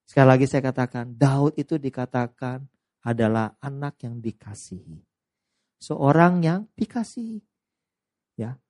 Sekali 0.07 0.29
lagi 0.29 0.47
saya 0.47 0.63
katakan, 0.69 1.17
Daud 1.17 1.57
itu 1.57 1.81
dikatakan 1.81 2.63
adalah 3.03 3.57
anak 3.59 4.03
yang 4.05 4.21
dikasihi. 4.21 5.01
Seorang 5.83 6.45
yang 6.45 6.61
dikasihi. 6.77 7.41
Ya. 8.39 8.61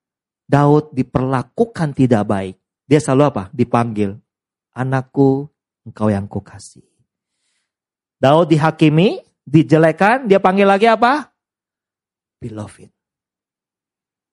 Daud 0.47 0.93
diperlakukan 0.93 1.97
tidak 1.97 2.23
baik. 2.29 2.57
Dia 2.87 3.01
selalu 3.01 3.23
apa? 3.33 3.43
Dipanggil, 3.55 4.17
anakku 4.77 5.49
engkau 5.87 6.09
yang 6.13 6.29
kukasih. 6.29 6.85
Daud 8.23 8.55
dihakimi, 8.55 9.19
dijelekan, 9.43 10.31
dia 10.31 10.39
panggil 10.39 10.69
lagi 10.69 10.87
apa? 10.87 11.35
Beloved. 12.39 12.91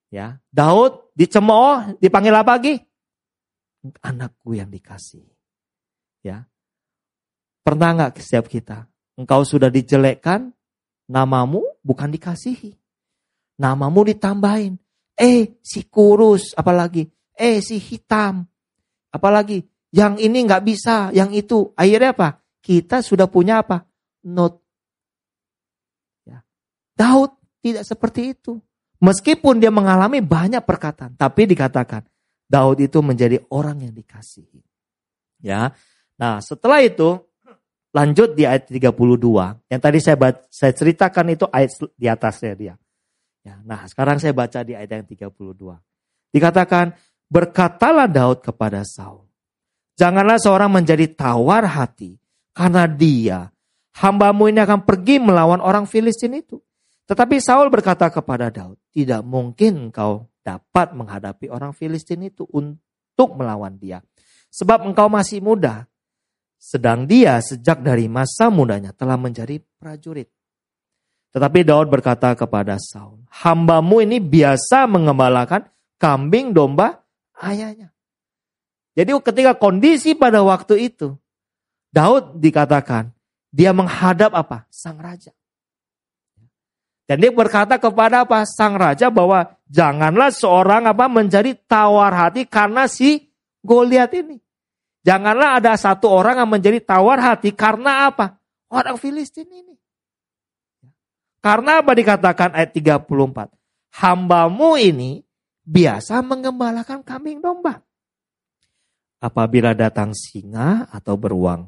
Ya, 0.09 0.41
Daud 0.49 1.13
dicemooh, 1.13 1.97
dipanggil 2.01 2.33
apa 2.33 2.57
lagi? 2.57 2.81
Anakku 4.01 4.57
yang 4.57 4.69
dikasih. 4.69 5.25
Ya. 6.25 6.49
Pernah 7.61 7.89
nggak 7.95 8.17
setiap 8.17 8.49
kita? 8.49 8.89
Engkau 9.15 9.45
sudah 9.45 9.69
dijelekkan, 9.69 10.51
namamu 11.05 11.63
bukan 11.85 12.09
dikasihi. 12.09 12.73
Namamu 13.59 14.07
ditambahin. 14.07 14.79
Eh, 15.19 15.59
si 15.59 15.83
kurus, 15.91 16.55
apalagi. 16.55 17.03
Eh, 17.35 17.59
si 17.59 17.75
hitam. 17.75 18.47
Apalagi, 19.11 19.59
yang 19.91 20.15
ini 20.15 20.47
nggak 20.47 20.63
bisa, 20.63 21.11
yang 21.11 21.35
itu. 21.35 21.75
Akhirnya 21.75 22.15
apa? 22.15 22.39
Kita 22.63 23.03
sudah 23.03 23.27
punya 23.27 23.59
apa? 23.59 23.83
Not. 24.31 24.55
Ya. 26.23 26.39
Daud 26.95 27.35
tidak 27.59 27.83
seperti 27.83 28.31
itu. 28.31 28.55
Meskipun 28.99 29.63
dia 29.63 29.71
mengalami 29.71 30.19
banyak 30.19 30.59
perkataan, 30.67 31.15
tapi 31.15 31.47
dikatakan 31.47 32.03
Daud 32.51 32.83
itu 32.83 32.99
menjadi 32.99 33.39
orang 33.47 33.87
yang 33.87 33.95
dikasihi. 33.95 34.59
Ya. 35.39 35.71
Nah, 36.19 36.43
setelah 36.43 36.83
itu 36.83 37.15
lanjut 37.95 38.35
di 38.35 38.43
ayat 38.43 38.67
32. 38.67 39.71
Yang 39.71 39.81
tadi 39.81 39.99
saya 40.03 40.17
saya 40.51 40.73
ceritakan 40.75 41.25
itu 41.31 41.45
ayat 41.47 41.71
di 41.95 42.07
atasnya 42.11 42.53
dia. 42.59 42.75
Ya, 43.49 43.57
nah, 43.65 43.89
sekarang 43.89 44.21
saya 44.21 44.29
baca 44.29 44.61
di 44.61 44.77
ayat 44.77 45.01
yang 45.01 45.05
32. 45.09 45.81
Dikatakan, 46.29 46.93
berkatalah 47.25 48.05
Daud 48.05 48.45
kepada 48.45 48.85
Saul, 48.85 49.25
"Janganlah 49.97 50.37
seorang 50.37 50.69
menjadi 50.69 51.09
tawar 51.09 51.65
hati 51.65 52.21
karena 52.53 52.85
dia 52.85 53.49
hambamu 53.97 54.53
ini 54.53 54.61
akan 54.61 54.85
pergi 54.85 55.17
melawan 55.17 55.65
orang 55.65 55.89
Filistin 55.89 56.37
itu." 56.37 56.61
Tetapi 57.09 57.41
Saul 57.41 57.73
berkata 57.73 58.05
kepada 58.13 58.53
Daud, 58.53 58.77
tidak 58.93 59.25
mungkin 59.25 59.89
engkau 59.89 60.29
dapat 60.45 60.93
menghadapi 60.93 61.49
orang 61.49 61.73
Filistin 61.73 62.21
itu 62.29 62.45
untuk 62.53 63.33
melawan 63.33 63.81
dia. 63.81 64.05
Sebab 64.53 64.85
engkau 64.85 65.09
masih 65.09 65.41
muda. 65.41 65.89
Sedang 66.61 67.09
dia 67.09 67.41
sejak 67.41 67.81
dari 67.81 68.05
masa 68.05 68.53
mudanya 68.53 68.93
telah 68.93 69.17
menjadi 69.17 69.57
prajurit. 69.81 70.29
Tetapi 71.29 71.61
Daud 71.61 71.93
berkata 71.93 72.33
kepada 72.33 72.81
Saul, 72.81 73.21
hambamu 73.29 74.01
ini 74.01 74.17
biasa 74.17 74.89
mengembalakan 74.89 75.69
kambing 76.01 76.55
domba 76.55 77.05
ayahnya. 77.37 77.93
Jadi 78.97 79.13
ketika 79.21 79.53
kondisi 79.53 80.17
pada 80.17 80.41
waktu 80.41 80.89
itu, 80.89 81.13
Daud 81.93 82.41
dikatakan, 82.41 83.13
dia 83.53 83.73
menghadap 83.73 84.33
apa? 84.33 84.65
Sang 84.73 84.97
raja. 84.97 85.33
Dan 87.09 87.25
dia 87.25 87.33
berkata 87.33 87.81
kepada 87.81 88.21
apa? 88.21 88.45
Sang 88.45 88.77
raja 88.77 89.09
bahwa 89.09 89.57
janganlah 89.65 90.29
seorang 90.29 90.85
apa 90.85 91.09
menjadi 91.09 91.57
tawar 91.65 92.13
hati 92.13 92.45
karena 92.45 92.85
si 92.85 93.29
Goliat 93.65 94.13
ini. 94.13 94.37
Janganlah 95.01 95.57
ada 95.57 95.73
satu 95.73 96.05
orang 96.05 96.37
yang 96.45 96.51
menjadi 96.53 96.79
tawar 96.85 97.17
hati 97.17 97.49
karena 97.49 98.13
apa? 98.13 98.37
Orang 98.69 99.01
Filistin 99.01 99.49
ini. 99.49 99.68
Karena 101.39 101.79
apa 101.79 101.95
dikatakan 101.95 102.51
ayat 102.55 102.75
34? 102.75 103.99
Hambamu 103.99 104.75
ini 104.75 105.23
biasa 105.63 106.19
mengembalakan 106.23 107.03
kambing 107.03 107.39
domba. 107.39 107.79
Apabila 109.19 109.75
datang 109.75 110.15
singa 110.15 110.87
atau 110.91 111.19
beruang 111.19 111.67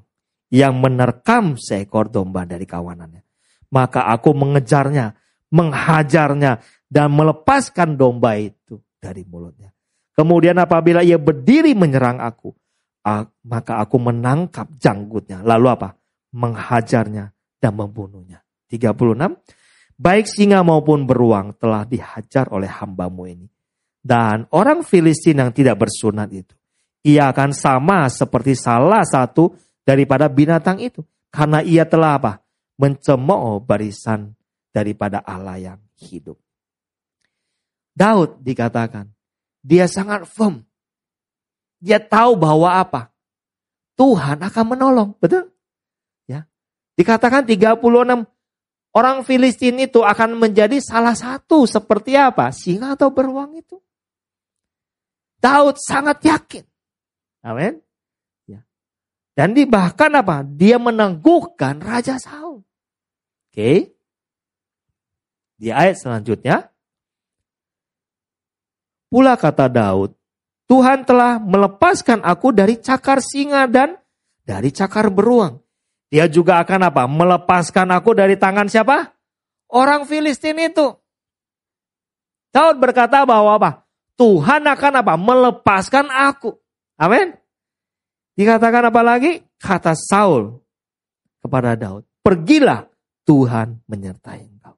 yang 0.52 0.80
menerkam 0.80 1.56
seekor 1.56 2.12
domba 2.12 2.44
dari 2.48 2.68
kawanannya. 2.68 3.24
Maka 3.72 4.12
aku 4.12 4.36
mengejarnya 4.36 5.16
menghajarnya 5.52 6.64
dan 6.88 7.08
melepaskan 7.12 8.00
domba 8.00 8.40
itu 8.40 8.80
dari 8.98 9.28
mulutnya. 9.28 9.70
Kemudian 10.16 10.58
apabila 10.60 11.04
ia 11.04 11.20
berdiri 11.20 11.76
menyerang 11.76 12.24
aku, 12.24 12.52
maka 13.48 13.80
aku 13.84 13.98
menangkap 14.00 14.68
janggutnya. 14.80 15.44
Lalu 15.44 15.68
apa? 15.72 15.90
Menghajarnya 16.32 17.32
dan 17.60 17.74
membunuhnya. 17.76 18.44
36. 18.72 19.28
Baik 20.02 20.26
singa 20.26 20.66
maupun 20.66 21.06
beruang 21.06 21.54
telah 21.62 21.86
dihajar 21.86 22.50
oleh 22.50 22.66
hambamu 22.66 23.30
ini. 23.30 23.46
Dan 24.02 24.50
orang 24.50 24.82
Filistin 24.82 25.38
yang 25.38 25.54
tidak 25.54 25.78
bersunat 25.78 26.34
itu. 26.34 26.58
Ia 27.06 27.30
akan 27.30 27.54
sama 27.54 28.10
seperti 28.10 28.58
salah 28.58 29.06
satu 29.06 29.54
daripada 29.86 30.26
binatang 30.26 30.82
itu. 30.82 31.06
Karena 31.30 31.62
ia 31.62 31.86
telah 31.86 32.18
apa? 32.18 32.42
Mencemooh 32.82 33.62
barisan 33.62 34.34
daripada 34.74 35.22
Allah 35.22 35.62
yang 35.62 35.80
hidup. 36.02 36.42
Daud 37.94 38.42
dikatakan, 38.42 39.06
dia 39.62 39.86
sangat 39.86 40.26
firm. 40.26 40.66
Dia 41.78 42.02
tahu 42.02 42.42
bahwa 42.42 42.74
apa? 42.74 43.14
Tuhan 44.02 44.42
akan 44.42 44.66
menolong, 44.66 45.10
betul? 45.22 45.54
Ya. 46.26 46.50
Dikatakan 46.98 47.46
36 47.46 47.78
orang 48.96 49.24
Filistin 49.24 49.80
itu 49.80 50.04
akan 50.04 50.40
menjadi 50.40 50.78
salah 50.84 51.16
satu 51.16 51.68
seperti 51.68 52.16
apa? 52.16 52.52
Singa 52.52 52.96
atau 52.96 53.12
beruang 53.12 53.56
itu. 53.56 53.80
Daud 55.42 55.82
sangat 55.82 56.22
yakin. 56.22 56.66
Amin. 57.42 57.82
Ya. 58.46 58.62
Dan 59.34 59.58
di 59.58 59.66
bahkan 59.66 60.14
apa? 60.14 60.46
Dia 60.46 60.78
meneguhkan 60.78 61.82
Raja 61.82 62.22
Saul. 62.22 62.62
Oke. 63.50 63.92
Di 65.58 65.70
ayat 65.70 65.98
selanjutnya, 65.98 66.70
pula 69.10 69.38
kata 69.38 69.70
Daud, 69.70 70.14
Tuhan 70.66 71.04
telah 71.06 71.38
melepaskan 71.38 72.24
aku 72.24 72.50
dari 72.56 72.80
cakar 72.80 73.20
singa 73.22 73.68
dan 73.70 74.00
dari 74.42 74.72
cakar 74.74 75.12
beruang. 75.14 75.62
Dia 76.12 76.28
juga 76.28 76.60
akan 76.60 76.92
apa? 76.92 77.08
Melepaskan 77.08 77.88
aku 77.96 78.12
dari 78.12 78.36
tangan 78.36 78.68
siapa? 78.68 79.16
Orang 79.72 80.04
Filistin 80.04 80.60
itu. 80.60 80.92
Daud 82.52 82.84
berkata 82.84 83.24
bahwa 83.24 83.56
apa? 83.56 83.88
Tuhan 84.20 84.68
akan 84.68 84.94
apa? 85.00 85.14
Melepaskan 85.16 86.12
aku. 86.12 86.60
Amin. 87.00 87.32
Dikatakan 88.36 88.92
apa 88.92 89.02
lagi? 89.02 89.40
Kata 89.56 89.96
Saul 89.96 90.60
kepada 91.40 91.80
Daud, 91.80 92.04
pergilah 92.20 92.92
Tuhan 93.24 93.80
menyertai 93.88 94.42
engkau. 94.52 94.76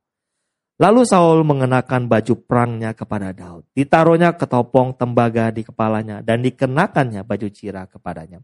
Lalu 0.78 1.02
Saul 1.10 1.42
mengenakan 1.42 2.06
baju 2.06 2.34
perangnya 2.46 2.94
kepada 2.94 3.34
Daud. 3.34 3.66
Ditaruhnya 3.74 4.38
ketopong 4.38 4.94
tembaga 4.94 5.50
di 5.50 5.66
kepalanya 5.66 6.22
dan 6.22 6.46
dikenakannya 6.46 7.26
baju 7.26 7.48
cira 7.50 7.90
kepadanya. 7.90 8.44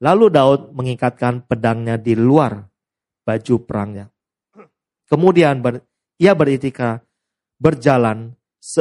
Lalu 0.00 0.32
Daud 0.32 0.60
mengikatkan 0.72 1.44
pedangnya 1.44 2.00
di 2.00 2.16
luar 2.16 2.64
baju 3.24 3.54
perangnya. 3.64 4.08
Kemudian 5.04 5.60
ber, 5.60 5.84
ia 6.16 6.32
beritika 6.32 7.04
berjalan 7.60 8.32
se, 8.56 8.80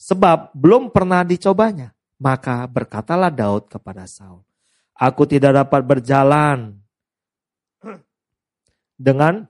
sebab 0.00 0.56
belum 0.56 0.88
pernah 0.88 1.20
dicobanya. 1.22 1.92
Maka 2.16 2.64
berkatalah 2.64 3.28
Daud 3.28 3.68
kepada 3.68 4.08
Saul, 4.08 4.40
Aku 4.96 5.28
tidak 5.28 5.52
dapat 5.52 5.82
berjalan 5.84 6.78
dengan 8.96 9.44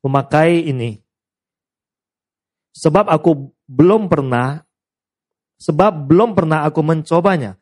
memakai 0.00 0.70
ini 0.70 1.02
Sebab 2.70 3.10
aku 3.10 3.50
belum 3.66 4.06
pernah, 4.06 4.62
sebab 5.58 6.06
belum 6.06 6.38
pernah 6.38 6.62
aku 6.62 6.80
mencobanya. 6.86 7.58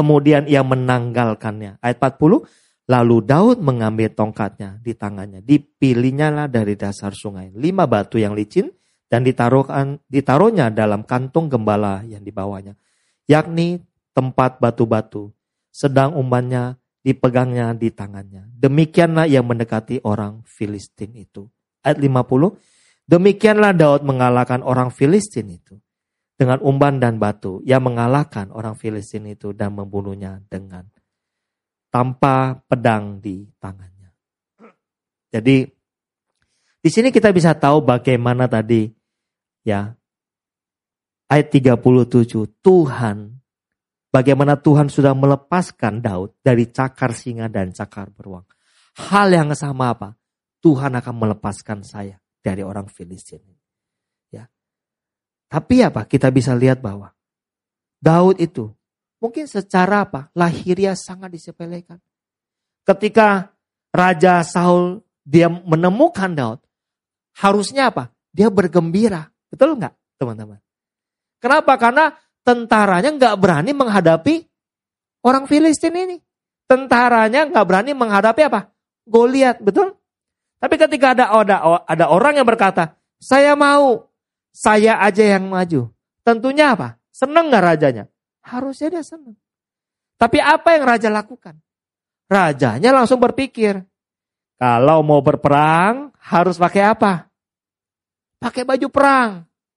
Kemudian 0.00 0.48
ia 0.48 0.64
menanggalkannya. 0.64 1.76
Ayat 1.84 2.00
40, 2.00 2.48
lalu 2.88 3.16
Daud 3.20 3.60
mengambil 3.60 4.08
tongkatnya 4.08 4.80
di 4.80 4.96
tangannya. 4.96 5.44
Dipilihnya 5.44 6.32
lah 6.32 6.48
dari 6.48 6.72
dasar 6.72 7.12
sungai. 7.12 7.52
Lima 7.52 7.84
batu 7.84 8.16
yang 8.16 8.32
licin 8.32 8.72
dan 9.12 9.28
ditaruhkan, 9.28 10.00
ditaruhnya 10.08 10.72
dalam 10.72 11.04
kantong 11.04 11.52
gembala 11.52 12.00
yang 12.08 12.24
dibawanya. 12.24 12.80
Yakni 13.28 13.84
tempat 14.16 14.56
batu-batu. 14.56 15.36
Sedang 15.68 16.16
umbannya 16.16 16.80
dipegangnya 17.04 17.76
di 17.76 17.92
tangannya. 17.92 18.48
Demikianlah 18.56 19.28
yang 19.28 19.44
mendekati 19.44 20.00
orang 20.00 20.40
Filistin 20.48 21.12
itu. 21.12 21.44
Ayat 21.84 22.00
50, 22.00 22.56
Demikianlah 23.04 23.76
Daud 23.76 24.00
mengalahkan 24.08 24.64
orang 24.64 24.88
Filistin 24.88 25.50
itu. 25.52 25.76
Dengan 26.40 26.56
umban 26.64 26.96
dan 26.96 27.20
batu. 27.20 27.60
Ia 27.68 27.76
mengalahkan 27.76 28.48
orang 28.48 28.72
Filistin 28.72 29.28
itu 29.28 29.52
dan 29.52 29.76
membunuhnya 29.76 30.40
dengan 30.48 30.88
tanpa 31.92 32.56
pedang 32.64 33.20
di 33.20 33.44
tangannya. 33.60 34.08
Jadi 35.28 35.68
di 36.80 36.88
sini 36.88 37.12
kita 37.12 37.28
bisa 37.36 37.52
tahu 37.52 37.84
bagaimana 37.84 38.48
tadi 38.48 38.88
ya 39.68 39.92
ayat 41.28 41.52
37 41.52 41.84
Tuhan 42.64 43.16
bagaimana 44.08 44.56
Tuhan 44.56 44.88
sudah 44.88 45.12
melepaskan 45.12 46.00
Daud 46.00 46.40
dari 46.40 46.72
cakar 46.72 47.12
singa 47.12 47.52
dan 47.52 47.76
cakar 47.76 48.08
beruang. 48.16 48.48
Hal 48.96 49.28
yang 49.28 49.52
sama 49.52 49.92
apa? 49.92 50.16
Tuhan 50.64 50.96
akan 50.96 51.14
melepaskan 51.20 51.84
saya 51.84 52.16
dari 52.40 52.64
orang 52.64 52.88
Filistin. 52.88 53.44
Tapi 55.50 55.82
apa? 55.82 56.06
Kita 56.06 56.30
bisa 56.30 56.54
lihat 56.54 56.78
bahwa 56.78 57.10
Daud 57.98 58.38
itu 58.38 58.70
mungkin 59.18 59.50
secara 59.50 60.06
apa? 60.06 60.30
Lahiriah 60.38 60.94
sangat 60.94 61.34
disepelekan. 61.34 61.98
Ketika 62.86 63.50
Raja 63.90 64.46
Saul 64.46 65.02
dia 65.26 65.50
menemukan 65.50 66.30
Daud, 66.30 66.62
harusnya 67.42 67.90
apa? 67.90 68.14
Dia 68.30 68.46
bergembira. 68.46 69.26
Betul 69.50 69.74
nggak 69.74 69.94
teman-teman? 70.22 70.62
Kenapa? 71.42 71.74
Karena 71.74 72.14
tentaranya 72.46 73.10
nggak 73.10 73.34
berani 73.34 73.74
menghadapi 73.74 74.34
orang 75.26 75.50
Filistin 75.50 75.98
ini. 75.98 76.16
Tentaranya 76.70 77.50
nggak 77.50 77.66
berani 77.66 77.90
menghadapi 77.98 78.46
apa? 78.46 78.70
Goliat, 79.02 79.58
betul? 79.58 79.98
Tapi 80.60 80.74
ketika 80.76 81.16
ada, 81.16 81.26
ada 81.34 81.56
ada 81.88 82.04
orang 82.12 82.38
yang 82.38 82.46
berkata, 82.46 82.94
saya 83.18 83.56
mau, 83.56 84.09
saya 84.50 84.98
aja 85.02 85.24
yang 85.24 85.48
maju. 85.50 85.90
Tentunya 86.22 86.74
apa? 86.74 86.98
Seneng 87.10 87.50
nggak 87.50 87.64
rajanya? 87.64 88.04
Harusnya 88.44 88.98
dia 88.98 89.04
senang. 89.04 89.36
Tapi 90.20 90.36
apa 90.36 90.76
yang 90.76 90.84
raja 90.84 91.08
lakukan? 91.08 91.56
Rajanya 92.30 92.94
langsung 92.94 93.18
berpikir, 93.18 93.82
kalau 94.60 95.00
mau 95.00 95.24
berperang 95.24 96.12
harus 96.20 96.60
pakai 96.60 96.92
apa? 96.92 97.26
Pakai 98.36 98.62
baju 98.68 98.86
perang, 98.92 99.30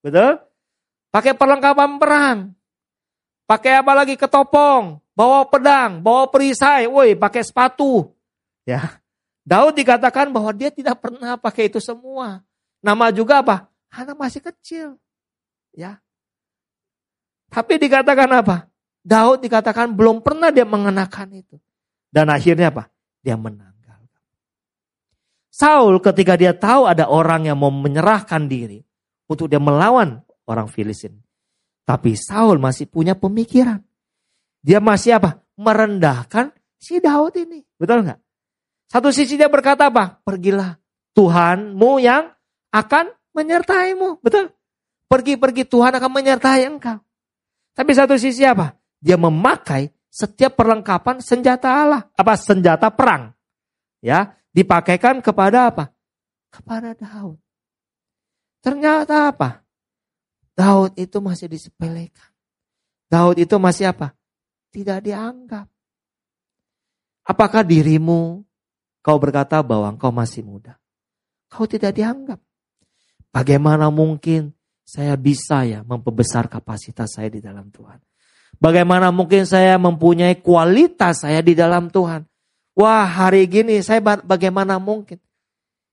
betul? 0.03 0.43
Pakai 1.07 1.33
perlengkapan 1.33 1.91
perang. 1.97 2.37
Pakai 3.47 3.79
apa 3.79 3.91
lagi? 3.95 4.19
Ketopong, 4.19 4.99
bawa 5.15 5.47
pedang, 5.47 6.03
bawa 6.03 6.27
perisai, 6.27 6.85
woi, 6.85 7.15
pakai 7.15 7.41
sepatu. 7.43 8.11
Ya. 8.67 8.99
Daud 9.43 9.75
dikatakan 9.75 10.31
bahwa 10.31 10.51
dia 10.55 10.71
tidak 10.71 10.99
pernah 11.03 11.35
pakai 11.35 11.67
itu 11.67 11.79
semua. 11.79 12.43
Nama 12.79 13.11
juga 13.11 13.43
apa? 13.43 13.67
Anak 13.93 14.17
masih 14.17 14.41
kecil. 14.41 14.97
Ya. 15.73 16.01
Tapi 17.53 17.77
dikatakan 17.77 18.29
apa? 18.33 18.65
Daud 19.05 19.45
dikatakan 19.45 19.93
belum 19.93 20.25
pernah 20.25 20.49
dia 20.49 20.65
mengenakan 20.65 21.29
itu. 21.37 21.61
Dan 22.09 22.33
akhirnya 22.33 22.73
apa? 22.73 22.89
Dia 23.21 23.37
menang. 23.37 23.73
Saul 25.53 26.01
ketika 26.01 26.33
dia 26.33 26.57
tahu 26.57 26.89
ada 26.89 27.05
orang 27.13 27.45
yang 27.45 27.61
mau 27.61 27.69
menyerahkan 27.69 28.49
diri 28.49 28.81
untuk 29.29 29.45
dia 29.45 29.61
melawan 29.61 30.25
orang 30.49 30.65
Filistin. 30.65 31.21
Tapi 31.85 32.17
Saul 32.17 32.57
masih 32.57 32.89
punya 32.89 33.13
pemikiran. 33.13 33.77
Dia 34.65 34.81
masih 34.81 35.21
apa? 35.21 35.45
Merendahkan 35.53 36.49
si 36.81 36.97
Daud 36.97 37.37
ini. 37.37 37.61
Betul 37.77 38.01
nggak? 38.01 38.17
Satu 38.89 39.13
sisi 39.13 39.37
dia 39.37 39.45
berkata 39.45 39.93
apa? 39.93 40.17
Pergilah 40.25 40.73
Tuhanmu 41.13 42.01
yang 42.01 42.33
akan 42.73 43.13
menyertaimu. 43.33 44.21
Betul? 44.21 44.53
Pergi-pergi 45.09 45.67
Tuhan 45.67 45.93
akan 45.93 46.11
menyertai 46.13 46.65
engkau. 46.65 46.97
Tapi 47.73 47.91
satu 47.93 48.17
sisi 48.17 48.45
apa? 48.45 48.77
Dia 49.01 49.17
memakai 49.17 49.89
setiap 50.07 50.57
perlengkapan 50.57 51.19
senjata 51.19 51.69
Allah. 51.69 52.01
Apa? 52.13 52.33
Senjata 52.37 52.93
perang. 52.93 53.33
Ya, 53.99 54.37
dipakaikan 54.53 55.19
kepada 55.19 55.73
apa? 55.73 55.89
Kepada 56.53 56.93
Daud. 56.93 57.41
Ternyata 58.61 59.33
apa? 59.33 59.65
Daud 60.53 60.93
itu 60.95 61.17
masih 61.17 61.49
disepelekan. 61.49 62.31
Daud 63.09 63.41
itu 63.41 63.57
masih 63.57 63.89
apa? 63.89 64.13
Tidak 64.69 65.01
dianggap. 65.01 65.69
Apakah 67.25 67.63
dirimu 67.65 68.43
kau 69.01 69.17
berkata 69.17 69.61
bahwa 69.65 69.93
engkau 69.93 70.13
masih 70.13 70.45
muda? 70.45 70.77
Kau 71.49 71.65
tidak 71.65 71.97
dianggap. 71.97 72.39
Bagaimana 73.33 73.89
mungkin 73.89 74.53
saya 74.85 75.17
bisa 75.17 75.65
ya 75.65 75.81
memperbesar 75.81 76.45
kapasitas 76.45 77.17
saya 77.17 77.33
di 77.33 77.41
dalam 77.41 77.73
Tuhan? 77.73 77.97
Bagaimana 78.61 79.09
mungkin 79.09 79.49
saya 79.49 79.81
mempunyai 79.81 80.37
kualitas 80.37 81.25
saya 81.25 81.41
di 81.41 81.57
dalam 81.57 81.89
Tuhan? 81.89 82.29
Wah 82.77 83.09
hari 83.09 83.49
gini 83.49 83.81
saya 83.81 84.21
bagaimana 84.21 84.77
mungkin? 84.77 85.17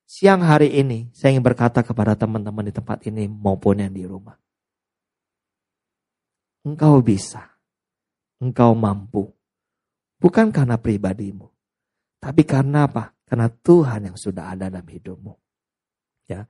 Siang 0.04 0.44
hari 0.44 0.76
ini 0.76 1.08
saya 1.16 1.32
ingin 1.32 1.48
berkata 1.48 1.80
kepada 1.80 2.12
teman-teman 2.12 2.68
di 2.68 2.76
tempat 2.76 3.00
ini 3.08 3.24
maupun 3.24 3.80
yang 3.80 3.94
di 3.96 4.04
rumah. 4.04 4.36
Engkau 6.60 7.00
bisa. 7.00 7.56
Engkau 8.36 8.76
mampu. 8.76 9.32
Bukan 10.20 10.52
karena 10.52 10.76
pribadimu. 10.76 11.48
Tapi 12.20 12.44
karena 12.44 12.84
apa? 12.84 13.16
Karena 13.24 13.48
Tuhan 13.48 14.12
yang 14.12 14.16
sudah 14.20 14.52
ada 14.52 14.68
dalam 14.68 14.84
hidupmu. 14.84 15.32
Ya. 16.28 16.44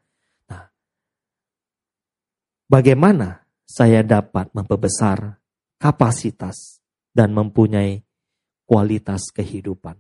Bagaimana 2.71 3.43
saya 3.67 4.07
dapat 4.07 4.55
memperbesar 4.55 5.43
kapasitas 5.75 6.79
dan 7.11 7.35
mempunyai 7.35 8.07
kualitas 8.63 9.35
kehidupan? 9.35 9.99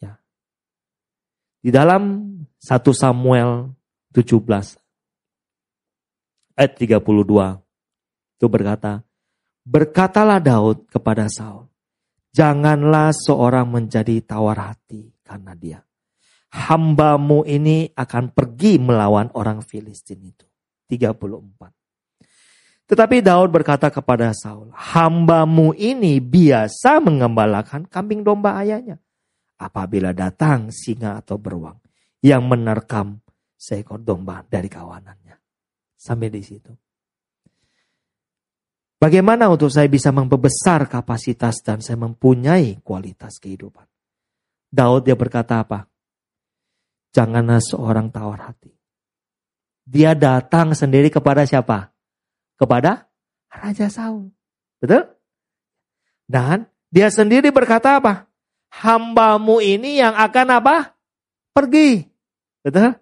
Ya. 0.00 0.16
Di 1.60 1.68
dalam 1.68 2.24
1 2.56 2.56
Samuel 2.96 3.68
17 4.16 4.80
ayat 6.56 6.72
32 6.72 7.04
itu 8.40 8.46
berkata, 8.48 9.04
Berkatalah 9.60 10.40
Daud 10.40 10.88
kepada 10.88 11.28
Saul, 11.28 11.68
Janganlah 12.32 13.12
seorang 13.12 13.68
menjadi 13.68 14.24
tawar 14.24 14.72
hati 14.72 15.12
karena 15.20 15.52
dia. 15.52 15.84
Hambamu 16.48 17.44
ini 17.44 17.92
akan 17.92 18.32
pergi 18.32 18.80
melawan 18.80 19.28
orang 19.36 19.60
Filistin 19.60 20.24
itu. 20.24 20.48
34. 20.92 21.72
Tetapi 22.92 23.24
Daud 23.24 23.48
berkata 23.48 23.88
kepada 23.88 24.36
Saul, 24.36 24.68
Hambamu 24.76 25.72
ini 25.72 26.20
biasa 26.20 27.00
mengembalakan 27.00 27.88
kambing 27.88 28.20
domba 28.20 28.60
ayahnya. 28.60 29.00
Apabila 29.56 30.12
datang 30.12 30.68
singa 30.68 31.16
atau 31.22 31.40
beruang 31.40 31.80
yang 32.20 32.44
menerkam 32.44 33.22
seekor 33.56 34.02
domba 34.02 34.44
dari 34.44 34.68
kawanannya. 34.68 35.38
Sampai 35.96 36.28
di 36.28 36.42
situ. 36.42 36.74
Bagaimana 38.98 39.50
untuk 39.50 39.70
saya 39.70 39.86
bisa 39.86 40.10
memperbesar 40.14 40.86
kapasitas 40.90 41.62
dan 41.62 41.80
saya 41.82 41.98
mempunyai 41.98 42.82
kualitas 42.82 43.38
kehidupan? 43.38 43.86
Daud 44.68 45.06
dia 45.06 45.14
berkata 45.18 45.62
apa? 45.62 45.86
Janganlah 47.14 47.62
seorang 47.62 48.10
tawar 48.10 48.50
hati. 48.50 48.81
Dia 49.82 50.14
datang 50.14 50.72
sendiri 50.72 51.10
kepada 51.10 51.42
siapa? 51.42 51.90
Kepada 52.54 53.10
Raja 53.52 53.90
Saul. 53.92 54.30
Betul? 54.80 55.10
Dan 56.24 56.64
dia 56.88 57.12
sendiri 57.12 57.52
berkata 57.52 58.00
apa? 58.00 58.26
Hambamu 58.72 59.60
ini 59.60 60.00
yang 60.00 60.16
akan 60.16 60.48
apa? 60.62 60.96
Pergi. 61.52 62.08
Betul? 62.64 62.96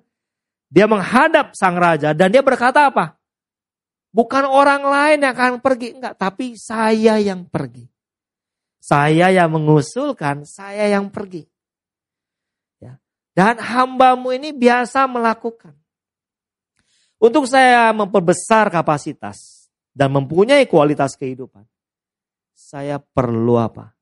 Dia 0.71 0.87
menghadap 0.87 1.55
sang 1.59 1.79
raja 1.79 2.15
dan 2.15 2.31
dia 2.31 2.43
berkata 2.43 2.91
apa? 2.91 3.19
Bukan 4.11 4.43
orang 4.43 4.83
lain 4.83 5.23
yang 5.23 5.35
akan 5.35 5.63
pergi, 5.63 5.95
enggak, 5.95 6.19
tapi 6.19 6.59
saya 6.59 7.19
yang 7.23 7.47
pergi. 7.47 7.87
Saya 8.83 9.31
yang 9.31 9.55
mengusulkan, 9.55 10.43
saya 10.43 10.91
yang 10.91 11.15
pergi. 11.15 11.47
Ya. 12.83 12.99
Dan 13.35 13.63
hambamu 13.63 14.35
ini 14.35 14.51
biasa 14.51 15.07
melakukan. 15.07 15.80
Untuk 17.21 17.45
saya 17.45 17.93
memperbesar 17.93 18.73
kapasitas 18.73 19.69
dan 19.93 20.09
mempunyai 20.09 20.65
kualitas 20.65 21.21
kehidupan, 21.21 21.69
saya 22.57 22.97
perlu 22.97 23.61
apa? 23.61 23.93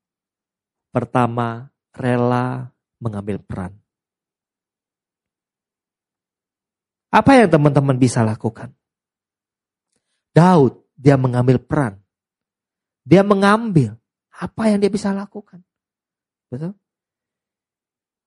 Pertama, 0.95 1.67
rela 1.91 2.71
mengambil 3.03 3.43
peran. 3.43 3.75
Apa 7.11 7.43
yang 7.43 7.51
teman-teman 7.51 7.99
bisa 7.99 8.23
lakukan? 8.23 8.71
Daud, 10.31 10.79
dia 10.95 11.19
mengambil 11.19 11.59
peran. 11.59 11.99
Dia 13.03 13.25
mengambil 13.27 13.99
apa 14.31 14.71
yang 14.71 14.79
dia 14.79 14.87
bisa 14.87 15.11
lakukan. 15.11 15.59
Betul? 16.47 16.71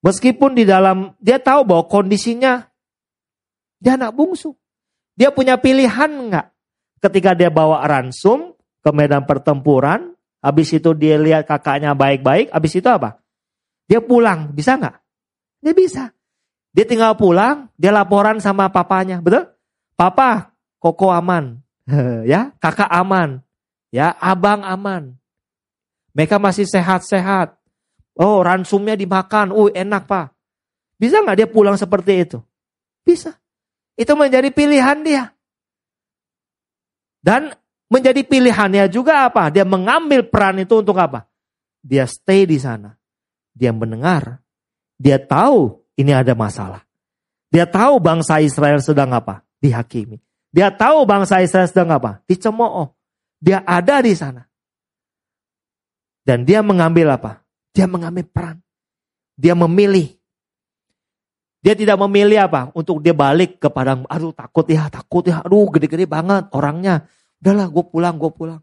Meskipun 0.05 0.53
di 0.53 0.67
dalam, 0.69 1.17
dia 1.17 1.39
tahu 1.39 1.65
bahwa 1.65 1.87
kondisinya 1.89 2.67
dia 3.81 3.97
anak 3.97 4.13
bungsu. 4.13 4.53
Dia 5.13 5.29
punya 5.29 5.61
pilihan 5.61 6.09
enggak? 6.09 6.53
ketika 7.03 7.35
dia 7.35 7.51
bawa 7.51 7.83
ransum 7.83 8.55
ke 8.79 8.89
medan 8.95 9.27
pertempuran, 9.27 10.15
habis 10.39 10.71
itu 10.71 10.95
dia 10.95 11.19
lihat 11.19 11.43
kakaknya 11.43 11.91
baik-baik, 11.91 12.47
habis 12.55 12.79
itu 12.79 12.87
apa? 12.87 13.19
Dia 13.91 13.99
pulang, 13.99 14.55
bisa 14.55 14.79
nggak? 14.79 14.95
Dia 15.59 15.73
bisa. 15.75 16.03
Dia 16.71 16.87
tinggal 16.87 17.19
pulang, 17.19 17.67
dia 17.75 17.91
laporan 17.91 18.39
sama 18.39 18.71
papanya, 18.71 19.19
betul? 19.19 19.51
Papa, 19.99 20.55
koko 20.79 21.11
aman, 21.11 21.59
ya, 22.31 22.55
kakak 22.57 22.89
aman, 22.89 23.43
ya, 23.91 24.15
abang 24.17 24.63
aman. 24.63 25.19
Mereka 26.15 26.39
masih 26.39 26.65
sehat-sehat. 26.65 27.59
Oh, 28.15 28.45
ransumnya 28.45 28.93
dimakan, 28.93 29.49
uh 29.49 29.69
enak 29.73 30.05
pak. 30.05 30.29
Bisa 31.01 31.19
nggak 31.19 31.37
dia 31.37 31.49
pulang 31.49 31.73
seperti 31.73 32.21
itu? 32.21 32.39
Bisa. 33.01 33.33
Itu 33.93 34.17
menjadi 34.17 34.49
pilihan 34.49 35.05
dia. 35.05 35.33
Dan 37.23 37.53
menjadi 37.87 38.25
pilihannya 38.25 38.89
juga 38.89 39.29
apa? 39.29 39.53
Dia 39.53 39.63
mengambil 39.63 40.27
peran 40.27 40.59
itu 40.59 40.81
untuk 40.81 40.97
apa? 40.97 41.29
Dia 41.79 42.09
stay 42.09 42.49
di 42.49 42.57
sana. 42.57 42.97
Dia 43.53 43.69
mendengar. 43.69 44.41
Dia 44.97 45.21
tahu 45.21 45.83
ini 45.95 46.11
ada 46.11 46.33
masalah. 46.33 46.81
Dia 47.53 47.69
tahu 47.69 48.01
bangsa 48.01 48.41
Israel 48.41 48.81
sedang 48.81 49.13
apa? 49.13 49.45
Dihakimi. 49.61 50.17
Dia 50.49 50.73
tahu 50.73 51.05
bangsa 51.05 51.45
Israel 51.45 51.69
sedang 51.69 51.93
apa? 51.93 52.21
Dicemooh. 52.25 52.89
Dia 53.37 53.61
ada 53.61 54.01
di 54.01 54.13
sana. 54.17 54.49
Dan 56.23 56.47
dia 56.47 56.63
mengambil 56.63 57.13
apa? 57.13 57.43
Dia 57.75 57.85
mengambil 57.85 58.25
peran. 58.25 58.57
Dia 59.37 59.53
memilih. 59.53 60.15
Dia 61.63 61.79
tidak 61.79 61.95
memilih 61.95 62.43
apa? 62.43 62.75
Untuk 62.75 62.99
dia 62.99 63.15
balik 63.15 63.63
ke 63.63 63.71
padang. 63.71 64.03
Aduh 64.11 64.35
takut 64.35 64.67
ya, 64.67 64.91
takut 64.91 65.23
ya. 65.23 65.39
Aduh 65.47 65.71
gede-gede 65.71 66.03
banget 66.03 66.51
orangnya. 66.51 67.07
Udahlah 67.39 67.71
gue 67.71 67.83
pulang, 67.87 68.19
gue 68.19 68.31
pulang. 68.35 68.59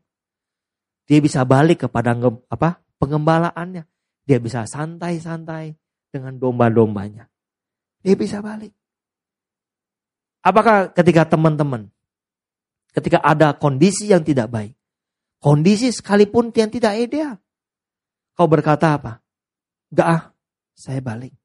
Dia 1.08 1.18
bisa 1.24 1.48
balik 1.48 1.82
ke 1.82 1.88
padang 1.88 2.44
apa 2.52 2.84
pengembalaannya. 3.00 3.88
Dia 4.28 4.36
bisa 4.36 4.68
santai-santai 4.68 5.72
dengan 6.12 6.36
domba-dombanya. 6.36 7.24
Dia 8.04 8.14
bisa 8.20 8.44
balik. 8.44 8.76
Apakah 10.44 10.92
ketika 10.92 11.24
teman-teman, 11.24 11.88
ketika 12.92 13.24
ada 13.24 13.56
kondisi 13.56 14.12
yang 14.12 14.24
tidak 14.24 14.52
baik, 14.52 14.76
kondisi 15.40 15.88
sekalipun 15.88 16.52
yang 16.52 16.68
tidak 16.68 17.00
ideal, 17.00 17.40
kau 18.36 18.44
berkata 18.44 19.00
apa? 19.00 19.24
Gak 19.88 20.08
ah, 20.08 20.22
saya 20.76 21.00
balik. 21.00 21.39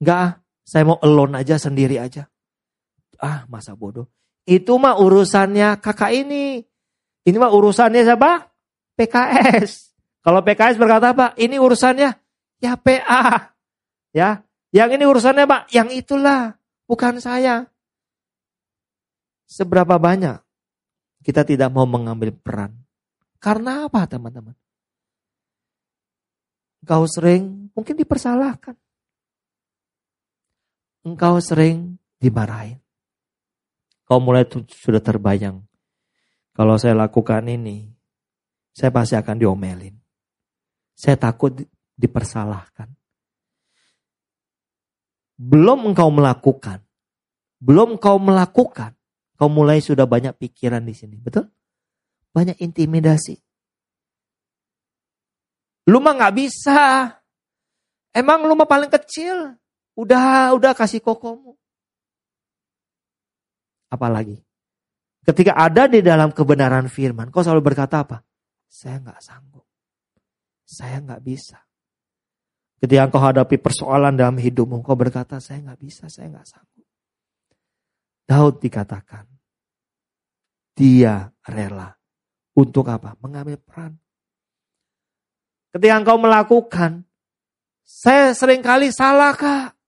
Enggak 0.00 0.18
ah, 0.18 0.32
saya 0.64 0.82
mau 0.88 0.98
alone 1.04 1.44
aja 1.44 1.60
sendiri 1.60 2.00
aja. 2.00 2.24
Ah, 3.20 3.44
masa 3.52 3.76
bodoh. 3.76 4.08
Itu 4.48 4.80
mah 4.80 4.96
urusannya 4.96 5.76
kakak 5.78 6.16
ini. 6.16 6.64
Ini 7.20 7.36
mah 7.36 7.52
urusannya 7.52 8.00
siapa? 8.00 8.48
PKS. 8.96 9.92
Kalau 10.24 10.40
PKS 10.40 10.80
berkata 10.80 11.12
apa? 11.12 11.36
Ini 11.36 11.60
urusannya 11.60 12.10
ya 12.60 12.72
PA. 12.80 13.52
Ya, 14.10 14.42
yang 14.70 14.90
ini 14.94 15.06
urusannya 15.06 15.46
Pak, 15.46 15.70
yang 15.74 15.90
itulah, 15.90 16.54
bukan 16.86 17.18
saya. 17.18 17.66
Seberapa 19.50 19.98
banyak 19.98 20.38
kita 21.26 21.42
tidak 21.42 21.74
mau 21.74 21.86
mengambil 21.86 22.30
peran? 22.30 22.74
Karena 23.42 23.90
apa 23.90 24.06
teman-teman? 24.06 24.54
Kau 26.86 27.04
sering 27.10 27.70
mungkin 27.74 27.98
dipersalahkan 27.98 28.78
engkau 31.04 31.40
sering 31.40 31.96
dimarahin. 32.20 32.80
Kau 34.04 34.18
mulai 34.18 34.42
sudah 34.68 34.98
terbayang. 34.98 35.62
Kalau 36.50 36.74
saya 36.76 36.98
lakukan 36.98 37.46
ini, 37.46 37.86
saya 38.74 38.90
pasti 38.90 39.14
akan 39.14 39.36
diomelin. 39.38 39.94
Saya 40.98 41.16
takut 41.16 41.54
dipersalahkan. 41.94 42.90
Belum 45.40 45.88
engkau 45.88 46.12
melakukan, 46.12 46.84
belum 47.62 47.96
engkau 47.96 48.20
melakukan, 48.20 48.92
kau 49.40 49.48
mulai 49.48 49.80
sudah 49.80 50.04
banyak 50.04 50.36
pikiran 50.36 50.84
di 50.84 50.92
sini, 50.92 51.16
betul? 51.16 51.48
Banyak 52.36 52.60
intimidasi. 52.60 53.40
Lu 55.88 55.98
mah 55.98 56.12
nggak 56.18 56.34
bisa. 56.36 57.08
Emang 58.12 58.44
lu 58.44 58.52
mah 58.52 58.68
paling 58.68 58.92
kecil. 58.92 59.59
Udah, 60.00 60.56
udah 60.56 60.72
kasih 60.72 61.04
kokomu. 61.04 61.60
Apalagi. 63.92 64.40
Ketika 65.20 65.52
ada 65.52 65.84
di 65.84 66.00
dalam 66.00 66.32
kebenaran 66.32 66.88
firman, 66.88 67.28
kau 67.28 67.44
selalu 67.44 67.60
berkata 67.60 68.00
apa? 68.00 68.24
Saya 68.64 68.96
nggak 69.04 69.20
sanggup. 69.20 69.68
Saya 70.64 71.04
nggak 71.04 71.20
bisa. 71.20 71.60
Ketika 72.80 73.12
kau 73.12 73.20
hadapi 73.20 73.60
persoalan 73.60 74.16
dalam 74.16 74.40
hidupmu, 74.40 74.80
kau 74.80 74.96
berkata, 74.96 75.36
saya 75.36 75.60
nggak 75.60 75.80
bisa, 75.84 76.08
saya 76.08 76.32
nggak 76.32 76.48
sanggup. 76.48 76.88
Daud 78.24 78.56
dikatakan, 78.56 79.28
dia 80.72 81.28
rela 81.44 81.92
untuk 82.56 82.88
apa? 82.88 83.20
Mengambil 83.20 83.60
peran. 83.60 84.00
Ketika 85.76 85.94
engkau 86.00 86.16
melakukan, 86.16 87.04
saya 87.84 88.32
sering 88.32 88.64
kali 88.64 88.88
salah 88.88 89.36
kak. 89.36 89.79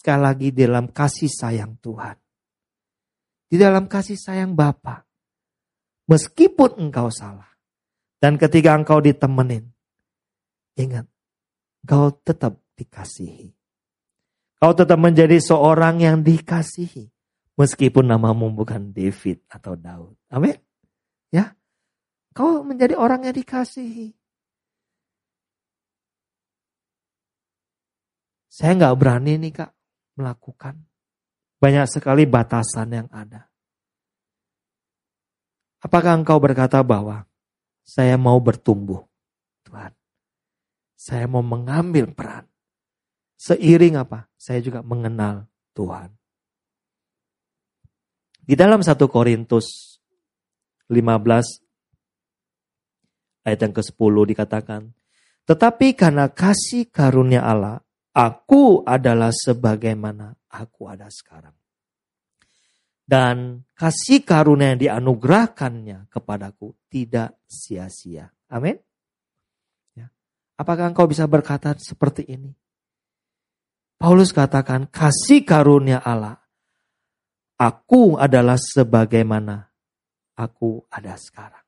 Sekali 0.00 0.24
lagi 0.24 0.48
dalam 0.48 0.88
kasih 0.88 1.28
sayang 1.28 1.76
Tuhan. 1.76 2.16
Di 3.52 3.60
dalam 3.60 3.84
kasih 3.84 4.16
sayang 4.16 4.56
Bapa. 4.56 5.04
Meskipun 6.08 6.88
engkau 6.88 7.12
salah. 7.12 7.52
Dan 8.16 8.40
ketika 8.40 8.72
engkau 8.72 9.04
ditemenin. 9.04 9.68
Ingat. 10.80 11.04
Engkau 11.84 12.16
tetap 12.24 12.56
dikasihi. 12.80 13.52
Kau 14.56 14.72
tetap 14.72 14.96
menjadi 14.96 15.36
seorang 15.36 16.00
yang 16.00 16.24
dikasihi. 16.24 17.12
Meskipun 17.60 18.08
namamu 18.08 18.56
bukan 18.56 18.96
David 18.96 19.44
atau 19.52 19.76
Daud. 19.76 20.16
Amin. 20.32 20.56
Ya. 21.28 21.52
Kau 22.32 22.64
menjadi 22.64 22.96
orang 22.96 23.28
yang 23.28 23.36
dikasihi. 23.36 24.16
Saya 28.48 28.72
nggak 28.80 28.96
berani 28.96 29.36
nih 29.36 29.52
kak 29.60 29.76
melakukan. 30.20 30.76
Banyak 31.56 31.88
sekali 31.88 32.28
batasan 32.28 32.92
yang 32.92 33.08
ada. 33.08 33.48
Apakah 35.80 36.20
engkau 36.20 36.36
berkata 36.36 36.84
bahwa 36.84 37.24
saya 37.80 38.20
mau 38.20 38.36
bertumbuh, 38.36 39.00
Tuhan? 39.64 39.96
Saya 41.00 41.24
mau 41.24 41.40
mengambil 41.40 42.12
peran. 42.12 42.44
Seiring 43.40 43.96
apa? 43.96 44.28
Saya 44.36 44.60
juga 44.60 44.84
mengenal 44.84 45.48
Tuhan. 45.72 46.12
Di 48.44 48.52
dalam 48.52 48.84
1 48.84 49.00
Korintus 49.08 49.96
15 50.92 53.48
ayat 53.48 53.60
yang 53.64 53.72
ke-10 53.72 54.14
dikatakan, 54.36 54.92
tetapi 55.48 55.96
karena 55.96 56.28
kasih 56.28 56.92
karunia 56.92 57.40
Allah 57.40 57.80
Aku 58.10 58.82
adalah 58.82 59.30
sebagaimana 59.30 60.34
aku 60.50 60.90
ada 60.90 61.06
sekarang. 61.06 61.54
Dan 63.06 63.66
kasih 63.74 64.22
karunia 64.22 64.74
yang 64.74 64.80
dianugerahkannya 64.82 66.06
kepadaku 66.10 66.74
tidak 66.86 67.38
sia-sia. 67.46 68.30
Amin. 68.50 68.78
Ya. 69.98 70.10
Apakah 70.54 70.90
engkau 70.94 71.10
bisa 71.10 71.26
berkata 71.26 71.74
seperti 71.74 72.26
ini? 72.30 72.54
Paulus 73.98 74.30
katakan, 74.30 74.88
kasih 74.88 75.42
karunia 75.42 76.00
Allah. 76.00 76.38
Aku 77.60 78.16
adalah 78.16 78.56
sebagaimana 78.56 79.68
aku 80.32 80.88
ada 80.88 81.12
sekarang. 81.20 81.66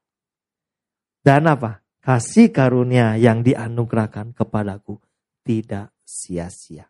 Dan 1.20 1.44
apa? 1.44 1.84
Kasih 2.02 2.50
karunia 2.50 3.14
yang 3.14 3.44
dianugerahkan 3.46 4.34
kepadaku 4.34 4.98
tidak 5.44 5.91
sia-sia. 6.12 6.84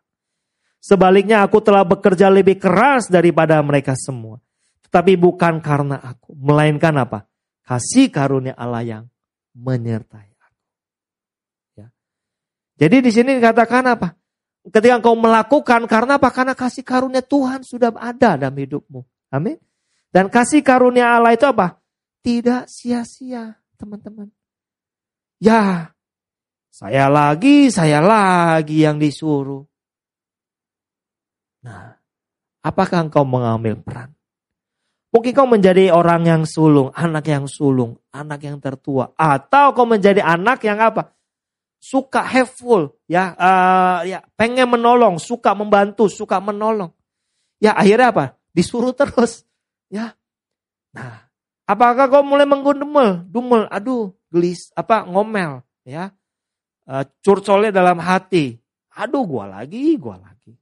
Sebaliknya 0.83 1.47
aku 1.47 1.63
telah 1.63 1.87
bekerja 1.87 2.27
lebih 2.27 2.59
keras 2.59 3.07
daripada 3.07 3.55
mereka 3.63 3.95
semua. 3.95 4.43
Tetapi 4.83 5.15
bukan 5.15 5.63
karena 5.63 5.95
aku. 5.95 6.35
Melainkan 6.35 6.91
apa? 6.99 7.23
Kasih 7.63 8.11
karunia 8.11 8.51
Allah 8.59 8.83
yang 8.83 9.03
menyertai 9.55 10.35
aku. 10.35 10.63
Ya. 11.79 11.87
Jadi 12.75 12.99
di 12.99 13.11
sini 13.15 13.39
dikatakan 13.39 13.95
apa? 13.95 14.11
Ketika 14.67 14.99
engkau 14.99 15.15
melakukan 15.15 15.87
karena 15.87 16.19
apa? 16.19 16.27
Karena 16.35 16.51
kasih 16.51 16.83
karunia 16.83 17.23
Tuhan 17.23 17.63
sudah 17.63 17.95
ada 17.95 18.35
dalam 18.35 18.55
hidupmu. 18.59 19.31
Amin. 19.31 19.55
Dan 20.11 20.27
kasih 20.27 20.59
karunia 20.59 21.15
Allah 21.15 21.31
itu 21.31 21.47
apa? 21.47 21.79
Tidak 22.23 22.67
sia-sia, 22.67 23.55
teman-teman. 23.79 24.27
Ya, 25.39 25.92
saya 26.73 27.05
lagi, 27.05 27.69
saya 27.69 28.01
lagi 28.01 28.81
yang 28.81 28.97
disuruh. 28.97 29.61
Nah, 31.61 31.93
apakah 32.65 33.05
engkau 33.05 33.21
mengambil 33.21 33.77
peran? 33.77 34.09
Mungkin 35.13 35.37
kau 35.37 35.45
menjadi 35.45 35.93
orang 35.93 36.25
yang 36.25 36.43
sulung, 36.49 36.89
anak 36.97 37.29
yang 37.29 37.45
sulung, 37.45 38.01
anak 38.09 38.41
yang 38.41 38.57
tertua, 38.57 39.13
atau 39.13 39.77
kau 39.77 39.85
menjadi 39.85 40.25
anak 40.25 40.65
yang 40.65 40.81
apa? 40.81 41.13
Suka 41.77 42.25
helpful, 42.25 42.97
ya, 43.05 43.37
uh, 43.37 44.01
ya, 44.09 44.25
pengen 44.33 44.73
menolong, 44.73 45.21
suka 45.21 45.53
membantu, 45.53 46.09
suka 46.09 46.41
menolong. 46.41 46.89
Ya 47.61 47.77
akhirnya 47.77 48.09
apa? 48.09 48.25
Disuruh 48.49 48.97
terus, 48.97 49.45
ya. 49.93 50.17
Nah, 50.97 51.29
apakah 51.69 52.09
kau 52.09 52.25
mulai 52.25 52.49
menggundumel, 52.49 53.29
dumel, 53.29 53.69
aduh, 53.69 54.17
gelis, 54.33 54.73
apa 54.73 55.05
ngomel, 55.05 55.61
ya, 55.85 56.09
uh, 56.87 57.05
curcolnya 57.23 57.71
dalam 57.71 57.99
hati, 57.99 58.57
aduh, 58.95 59.23
gua 59.27 59.45
lagi, 59.49 59.95
gua 59.99 60.17
lagi. 60.19 60.53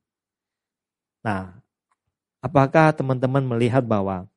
Nah, 1.22 1.54
apakah 2.42 2.94
teman-teman 2.98 3.46
melihat 3.46 3.86
bahwa 3.86 4.32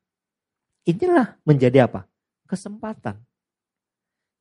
Inilah 0.85 1.41
menjadi 1.41 1.89
apa? 1.89 2.05
Kesempatan. 2.45 3.17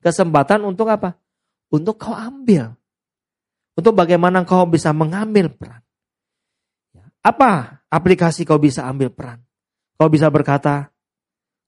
Kesempatan 0.04 0.60
untuk 0.68 0.92
apa? 0.92 1.16
Untuk 1.72 1.96
kau 1.96 2.12
ambil. 2.12 2.76
Untuk 3.72 3.96
bagaimana 3.96 4.44
kau 4.44 4.68
bisa 4.68 4.92
mengambil 4.92 5.48
peran. 5.48 5.80
Ya. 6.92 7.08
Apa 7.24 7.80
aplikasi 7.88 8.44
kau 8.44 8.60
bisa 8.60 8.84
ambil 8.84 9.08
peran? 9.08 9.40
Kau 9.96 10.12
bisa 10.12 10.28
berkata, 10.28 10.92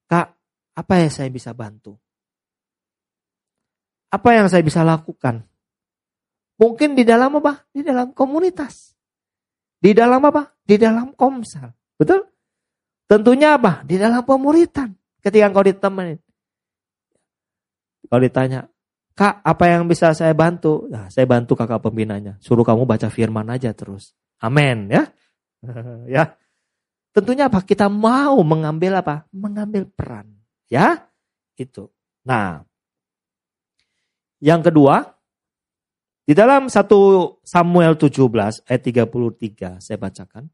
Kak, 0.06 0.36
apa 0.76 0.94
yang 1.00 1.10
saya 1.10 1.32
bisa 1.32 1.56
bantu? 1.56 1.96
Apa 4.12 4.36
yang 4.36 4.46
saya 4.52 4.60
bisa 4.60 4.84
lakukan? 4.84 5.40
Mungkin 6.56 6.96
di 6.96 7.04
dalam 7.04 7.36
apa? 7.36 7.68
Di 7.68 7.84
dalam 7.84 8.16
komunitas. 8.16 8.96
Di 9.76 9.92
dalam 9.92 10.24
apa? 10.24 10.56
Di 10.64 10.80
dalam 10.80 11.12
komsel. 11.12 11.68
Betul? 12.00 12.24
Tentunya 13.06 13.60
apa? 13.60 13.84
Di 13.84 14.00
dalam 14.00 14.24
pemuritan. 14.24 14.96
Ketika 15.20 15.46
engkau 15.52 15.64
ditemenin. 15.64 16.18
Kalau 18.06 18.22
ditanya, 18.22 18.70
Kak, 19.16 19.40
apa 19.40 19.64
yang 19.72 19.88
bisa 19.88 20.12
saya 20.12 20.36
bantu? 20.36 20.84
Nah, 20.92 21.08
saya 21.08 21.24
bantu 21.24 21.56
kakak 21.56 21.80
pembinanya. 21.80 22.36
Suruh 22.44 22.62
kamu 22.62 22.84
baca 22.84 23.08
firman 23.08 23.48
aja 23.48 23.72
terus. 23.72 24.12
Amin 24.44 24.92
ya. 24.92 25.08
ya. 26.20 26.36
Tentunya 27.16 27.48
apa? 27.48 27.64
Kita 27.64 27.88
mau 27.88 28.36
mengambil 28.44 29.00
apa? 29.00 29.24
Mengambil 29.32 29.88
peran. 29.88 30.36
Ya. 30.68 31.08
Itu. 31.56 31.88
Nah. 32.28 32.60
Yang 34.36 34.68
kedua, 34.68 35.15
di 36.26 36.34
dalam 36.34 36.66
1 36.66 36.74
Samuel 37.46 37.94
17 37.94 38.66
ayat 38.66 38.82
33 38.82 39.78
saya 39.78 39.94
bacakan. 39.94 40.50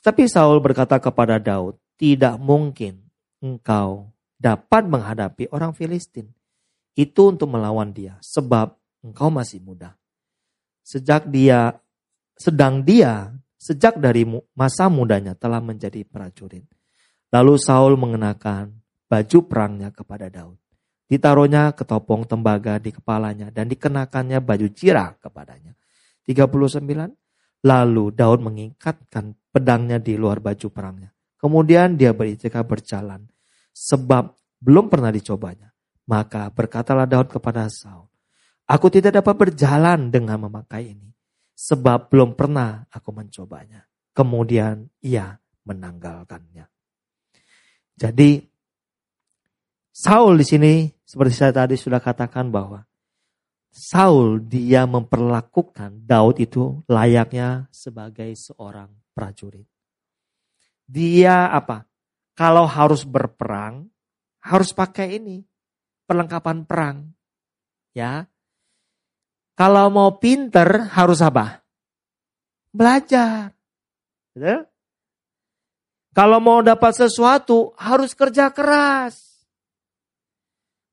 Tapi 0.00 0.24
Saul 0.28 0.64
berkata 0.64 0.96
kepada 0.96 1.36
Daud, 1.36 1.76
tidak 2.00 2.40
mungkin 2.40 3.04
engkau 3.44 4.08
dapat 4.40 4.88
menghadapi 4.88 5.52
orang 5.52 5.76
Filistin. 5.76 6.32
Itu 6.96 7.36
untuk 7.36 7.52
melawan 7.52 7.92
dia, 7.92 8.16
sebab 8.24 8.72
engkau 9.04 9.28
masih 9.28 9.60
muda. 9.60 9.92
Sejak 10.80 11.28
dia, 11.28 11.76
sedang 12.36 12.80
dia, 12.80 13.32
sejak 13.60 14.00
dari 14.00 14.24
masa 14.56 14.88
mudanya 14.88 15.36
telah 15.36 15.60
menjadi 15.60 16.04
prajurit. 16.04 16.64
Lalu 17.28 17.60
Saul 17.60 18.00
mengenakan 18.00 18.72
baju 19.08 19.38
perangnya 19.44 19.92
kepada 19.92 20.32
Daud. 20.32 20.63
Ditaruhnya 21.14 21.70
ketopong 21.78 22.26
tembaga 22.26 22.82
di 22.82 22.90
kepalanya 22.90 23.54
dan 23.54 23.70
dikenakannya 23.70 24.42
baju 24.42 24.66
jirah 24.66 25.14
kepadanya. 25.22 25.70
39. 26.26 26.50
Lalu 27.62 28.04
Daud 28.10 28.42
mengikatkan 28.42 29.38
pedangnya 29.54 30.02
di 30.02 30.18
luar 30.18 30.42
baju 30.42 30.66
perangnya. 30.74 31.14
Kemudian 31.38 31.94
dia 31.94 32.10
beritikaf 32.10 32.66
berjalan, 32.66 33.30
sebab 33.70 34.34
belum 34.58 34.90
pernah 34.90 35.14
dicobanya. 35.14 35.70
Maka 36.10 36.50
berkatalah 36.50 37.06
Daud 37.06 37.30
kepada 37.30 37.70
Saul, 37.70 38.10
Aku 38.66 38.90
tidak 38.90 39.22
dapat 39.22 39.38
berjalan 39.38 40.10
dengan 40.10 40.50
memakai 40.50 40.98
ini, 40.98 41.14
sebab 41.54 42.10
belum 42.10 42.34
pernah 42.34 42.90
aku 42.90 43.14
mencobanya. 43.14 43.86
Kemudian 44.10 44.88
ia 44.98 45.36
menanggalkannya. 45.62 46.66
Jadi 47.94 48.42
Saul 49.94 50.42
di 50.42 50.46
sini 50.48 50.72
seperti 51.04 51.34
saya 51.36 51.52
tadi 51.52 51.76
sudah 51.76 52.00
katakan 52.00 52.48
bahwa 52.48 52.88
Saul 53.74 54.40
dia 54.46 54.86
memperlakukan 54.86 56.06
Daud 56.06 56.38
itu 56.38 56.80
layaknya 56.86 57.66
sebagai 57.74 58.30
seorang 58.38 58.88
prajurit. 59.12 59.66
Dia 60.86 61.50
apa? 61.50 61.82
Kalau 62.38 62.70
harus 62.70 63.02
berperang, 63.02 63.90
harus 64.42 64.70
pakai 64.70 65.18
ini, 65.18 65.42
perlengkapan 66.06 66.62
perang. 66.62 66.96
Ya. 67.94 68.30
Kalau 69.58 69.90
mau 69.90 70.22
pinter 70.22 70.90
harus 70.94 71.18
apa? 71.18 71.62
Belajar. 72.70 73.54
Betul? 74.34 74.66
Kalau 76.14 76.38
mau 76.38 76.62
dapat 76.62 76.94
sesuatu 76.94 77.74
harus 77.74 78.14
kerja 78.14 78.54
keras. 78.54 79.33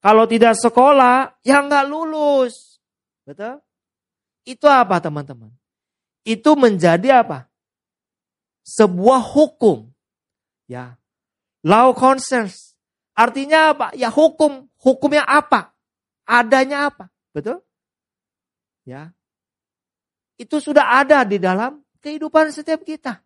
Kalau 0.02 0.26
tidak 0.26 0.58
sekolah, 0.58 1.38
ya 1.46 1.62
nggak 1.62 1.86
lulus. 1.86 2.82
Betul? 3.22 3.62
Itu 4.42 4.66
apa 4.66 4.98
teman-teman? 4.98 5.54
Itu 6.26 6.58
menjadi 6.58 7.22
apa? 7.22 7.46
Sebuah 8.66 9.22
hukum. 9.22 9.94
Ya. 10.66 10.98
Law 11.62 11.94
concerns. 11.94 12.74
Artinya 13.14 13.78
apa? 13.78 13.88
Ya 13.94 14.10
hukum. 14.10 14.66
Hukumnya 14.82 15.22
apa? 15.22 15.70
Adanya 16.26 16.90
apa? 16.90 17.14
Betul? 17.30 17.62
Ya. 18.82 19.14
Itu 20.42 20.58
sudah 20.58 20.98
ada 20.98 21.22
di 21.22 21.38
dalam 21.38 21.86
kehidupan 22.02 22.50
setiap 22.50 22.82
kita. 22.82 23.22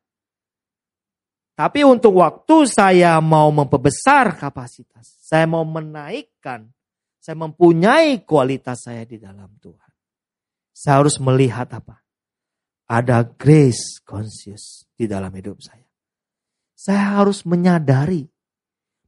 Tapi 1.55 1.87
untuk 1.87 2.19
waktu 2.19 2.67
saya 2.67 3.15
mau 3.23 3.47
memperbesar 3.47 4.35
kapasitas, 4.35 5.15
saya 5.23 5.47
mau 5.47 5.63
menaikkan, 5.63 6.67
saya 7.23 7.39
mempunyai 7.39 8.27
kualitas 8.27 8.83
saya 8.83 9.07
di 9.07 9.15
dalam 9.15 9.47
Tuhan. 9.63 9.91
Saya 10.75 10.99
harus 10.99 11.15
melihat 11.23 11.71
apa? 11.71 12.03
Ada 12.91 13.23
grace 13.23 14.03
conscious 14.03 14.83
di 14.99 15.07
dalam 15.07 15.31
hidup 15.31 15.63
saya. 15.63 15.87
Saya 16.75 17.23
harus 17.23 17.47
menyadari 17.47 18.27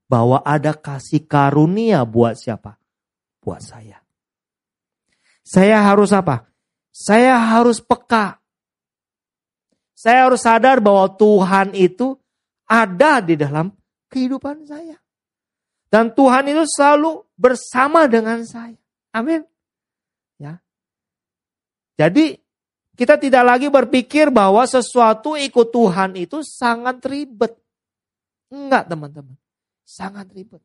bahwa 0.08 0.40
ada 0.40 0.72
kasih 0.72 1.28
karunia 1.28 2.08
buat 2.08 2.40
siapa? 2.40 2.80
Buat 3.44 3.60
saya. 3.60 4.00
Saya 5.44 5.84
harus 5.84 6.16
apa? 6.16 6.48
Saya 6.96 7.36
harus 7.36 7.84
peka. 7.84 8.40
Saya 9.92 10.32
harus 10.32 10.48
sadar 10.48 10.80
bahwa 10.80 11.12
Tuhan 11.20 11.76
itu 11.76 12.16
ada 12.68 13.24
di 13.24 13.40
dalam 13.40 13.72
kehidupan 14.12 14.68
saya. 14.68 15.00
Dan 15.88 16.12
Tuhan 16.12 16.52
itu 16.52 16.68
selalu 16.68 17.24
bersama 17.40 18.12
dengan 18.12 18.44
saya. 18.44 18.76
Amin. 19.16 19.42
Ya. 20.36 20.60
Jadi 21.96 22.36
kita 23.00 23.16
tidak 23.16 23.44
lagi 23.48 23.72
berpikir 23.72 24.28
bahwa 24.28 24.68
sesuatu 24.68 25.40
ikut 25.40 25.72
Tuhan 25.72 26.20
itu 26.20 26.44
sangat 26.44 27.00
ribet. 27.08 27.56
Enggak 28.52 28.92
teman-teman. 28.92 29.40
Sangat 29.88 30.28
ribet. 30.36 30.60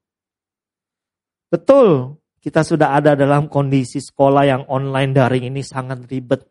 Betul, 1.53 2.18
kita 2.42 2.66
sudah 2.66 2.98
ada 2.98 3.14
dalam 3.14 3.46
kondisi 3.46 4.03
sekolah 4.03 4.42
yang 4.48 4.62
online 4.66 5.14
daring 5.14 5.46
ini 5.46 5.62
sangat 5.62 6.09
ribet. 6.11 6.42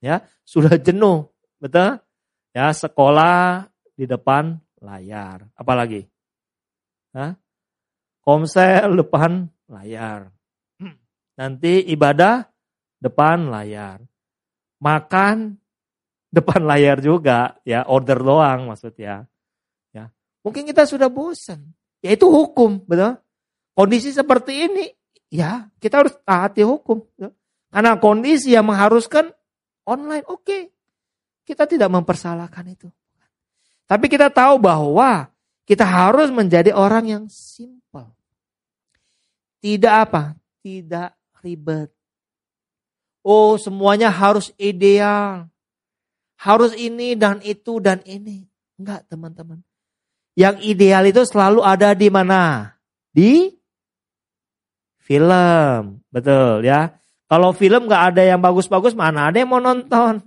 Ya, 0.00 0.24
sudah 0.42 0.80
jenuh, 0.80 1.28
betul? 1.60 2.00
Ya, 2.50 2.72
sekolah 2.72 3.68
di 3.94 4.08
depan 4.08 4.58
layar. 4.80 5.46
Apalagi? 5.56 6.04
Hah? 7.16 7.36
Komsel 8.20 8.96
depan 8.96 9.48
layar. 9.70 10.28
Nanti 11.40 11.88
ibadah 11.88 12.44
depan 13.00 13.48
layar 13.48 14.04
makan 14.80 15.56
depan 16.36 16.60
layar 16.64 17.00
juga, 17.00 17.56
ya 17.64 17.84
order 17.88 18.20
doang 18.20 18.68
maksudnya. 18.68 19.24
Ya, 19.92 20.12
mungkin 20.44 20.68
kita 20.68 20.84
sudah 20.88 21.08
bosan. 21.08 21.72
Ya 22.00 22.16
itu 22.16 22.28
hukum, 22.28 22.80
betul? 22.84 23.20
Kondisi 23.76 24.12
seperti 24.12 24.68
ini, 24.68 24.88
ya 25.32 25.68
kita 25.80 26.04
harus 26.04 26.14
taati 26.24 26.64
hukum. 26.64 27.04
Ya. 27.20 27.32
Karena 27.70 27.96
kondisi 28.02 28.52
yang 28.52 28.66
mengharuskan 28.66 29.30
online, 29.86 30.26
oke. 30.26 30.42
Okay. 30.44 30.62
Kita 31.44 31.66
tidak 31.66 31.90
mempersalahkan 31.90 32.62
itu. 32.68 32.88
Tapi 33.90 34.06
kita 34.06 34.30
tahu 34.30 34.62
bahwa 34.62 35.26
kita 35.66 35.82
harus 35.82 36.30
menjadi 36.30 36.70
orang 36.70 37.10
yang 37.10 37.24
simple. 37.26 38.14
Tidak 39.58 39.90
apa? 39.90 40.38
Tidak 40.62 41.10
ribet. 41.42 41.90
Oh 43.26 43.58
semuanya 43.58 44.06
harus 44.06 44.54
ideal. 44.62 45.50
Harus 46.38 46.70
ini 46.78 47.18
dan 47.18 47.42
itu 47.42 47.82
dan 47.82 47.98
ini. 48.06 48.46
Enggak 48.78 49.10
teman-teman. 49.10 49.58
yang 50.38 50.56
ideal 50.62 51.04
itu 51.04 51.26
selalu 51.26 51.60
ada 51.60 51.92
di 51.92 52.08
mana? 52.08 52.72
Di 53.10 53.50
film. 55.02 55.98
Betul 56.08 56.62
ya. 56.62 56.94
Kalau 57.26 57.50
film 57.50 57.90
nggak 57.90 58.14
ada 58.14 58.22
yang 58.22 58.38
bagus-bagus, 58.38 58.94
mana 58.94 59.28
ada 59.28 59.36
yang 59.42 59.50
mau 59.50 59.62
nonton? 59.62 60.22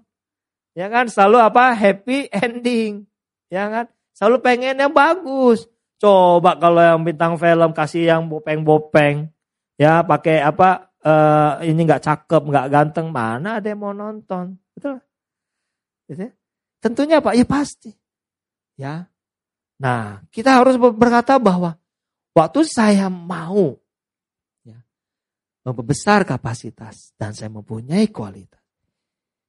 Ya 0.72 0.88
kan, 0.88 1.08
selalu 1.12 1.40
apa? 1.40 1.76
Happy 1.76 2.32
ending. 2.32 3.08
Ya 3.54 3.70
kan? 3.70 3.86
Selalu 4.18 4.42
pengen 4.42 4.82
yang 4.82 4.90
bagus. 4.90 5.70
Coba 6.02 6.58
kalau 6.58 6.82
yang 6.82 7.06
bintang 7.06 7.38
film 7.38 7.70
kasih 7.70 8.10
yang 8.10 8.26
bopeng-bopeng. 8.26 9.30
Ya, 9.78 10.02
pakai 10.02 10.42
apa? 10.42 10.90
Uh, 11.04 11.62
ini 11.68 11.84
nggak 11.86 12.02
cakep, 12.02 12.42
nggak 12.48 12.70
ganteng, 12.72 13.12
mana 13.12 13.60
ada 13.60 13.68
yang 13.68 13.84
mau 13.84 13.92
nonton? 13.92 14.56
Betul? 14.72 15.04
Gitu 16.08 16.26
ya? 16.26 16.32
Tentunya 16.80 17.20
Pak, 17.20 17.36
ya 17.36 17.46
pasti. 17.46 17.92
Ya. 18.80 19.12
Nah, 19.84 20.24
kita 20.32 20.64
harus 20.64 20.80
berkata 20.80 21.36
bahwa 21.38 21.76
waktu 22.32 22.64
saya 22.64 23.12
mau 23.12 23.84
membesar 25.64 26.28
kapasitas 26.28 27.16
dan 27.16 27.32
saya 27.32 27.48
mempunyai 27.48 28.12
kualitas. 28.12 28.60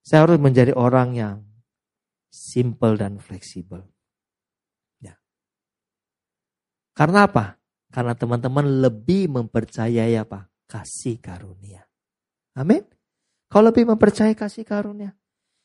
Saya 0.07 0.30
harus 0.30 0.38
menjadi 0.38 0.70
orang 0.70 1.18
yang 1.18 1.36
simple 2.30 2.94
dan 2.94 3.18
fleksibel. 3.18 3.82
Ya. 5.02 5.18
Karena 6.95 7.26
apa? 7.26 7.59
Karena 7.90 8.14
teman-teman 8.14 8.82
lebih 8.82 9.30
mempercayai 9.34 10.14
apa? 10.14 10.47
Kasih 10.70 11.18
karunia. 11.18 11.82
Amin. 12.55 12.86
Kau 13.51 13.62
lebih 13.62 13.86
mempercayai 13.86 14.34
kasih 14.38 14.62
karunia. 14.62 15.14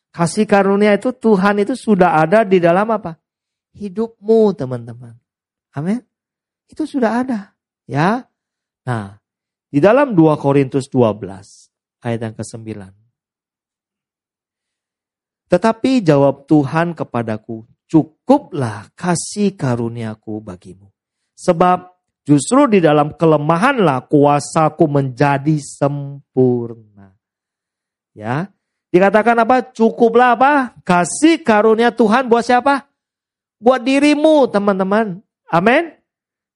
Kasih 0.09 0.49
karunia 0.49 0.97
itu 0.97 1.13
Tuhan 1.13 1.61
itu 1.61 1.77
sudah 1.77 2.17
ada 2.17 2.41
di 2.41 2.57
dalam 2.57 2.89
apa? 2.89 3.17
Hidupmu 3.77 4.57
teman-teman. 4.57 5.13
Amin. 5.77 6.01
Itu 6.65 6.89
sudah 6.89 7.21
ada. 7.21 7.53
Ya. 7.85 8.25
Nah, 8.85 9.21
di 9.69 9.77
dalam 9.77 10.17
2 10.17 10.33
Korintus 10.41 10.89
12 10.89 11.69
ayat 12.01 12.19
yang 12.25 12.35
ke-9. 12.37 12.69
Tetapi 15.49 15.91
jawab 16.05 16.45
Tuhan 16.45 16.93
kepadaku, 16.93 17.65
cukuplah 17.89 18.89
kasih 18.93 19.57
karuniaku 19.57 20.41
bagimu. 20.45 20.89
Sebab 21.39 21.95
justru 22.27 22.67
di 22.67 22.83
dalam 22.83 23.15
kelemahanlah 23.15 24.11
kuasaku 24.11 24.91
menjadi 24.91 25.55
sempurna. 25.63 27.15
Ya, 28.11 28.51
dikatakan 28.91 29.39
apa? 29.47 29.71
Cukuplah 29.71 30.35
apa? 30.35 30.75
Kasih 30.83 31.39
karunia 31.39 31.95
Tuhan 31.95 32.27
buat 32.27 32.43
siapa? 32.43 32.91
Buat 33.55 33.87
dirimu, 33.87 34.51
teman-teman. 34.51 35.23
Amin. 35.47 35.95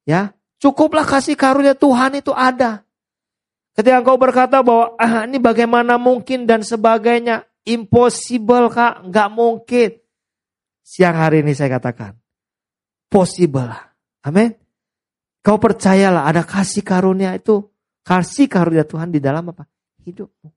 Ya, 0.04 0.36
cukuplah 0.60 1.08
kasih 1.08 1.40
karunia 1.40 1.80
Tuhan 1.80 2.20
itu 2.20 2.36
ada. 2.36 2.84
Ketika 3.74 4.04
engkau 4.04 4.20
berkata 4.20 4.60
bahwa 4.60 5.00
ah, 5.00 5.24
ini 5.24 5.40
bagaimana 5.40 5.96
mungkin 5.96 6.44
dan 6.44 6.60
sebagainya, 6.62 7.48
impossible 7.64 8.68
kak, 8.68 9.08
nggak 9.08 9.30
mungkin. 9.32 9.90
Siang 10.84 11.16
hari 11.16 11.40
ini 11.40 11.56
saya 11.56 11.80
katakan, 11.80 12.20
possible. 13.08 13.72
Amin. 14.28 14.63
Kau 15.44 15.60
percayalah 15.60 16.24
ada 16.24 16.48
kasih 16.48 16.82
karunia 16.82 17.36
itu, 17.36 17.68
kasih 18.08 18.48
karunia 18.48 18.88
Tuhan 18.88 19.12
di 19.12 19.20
dalam 19.20 19.52
apa? 19.52 19.68
Hidupmu. 20.08 20.50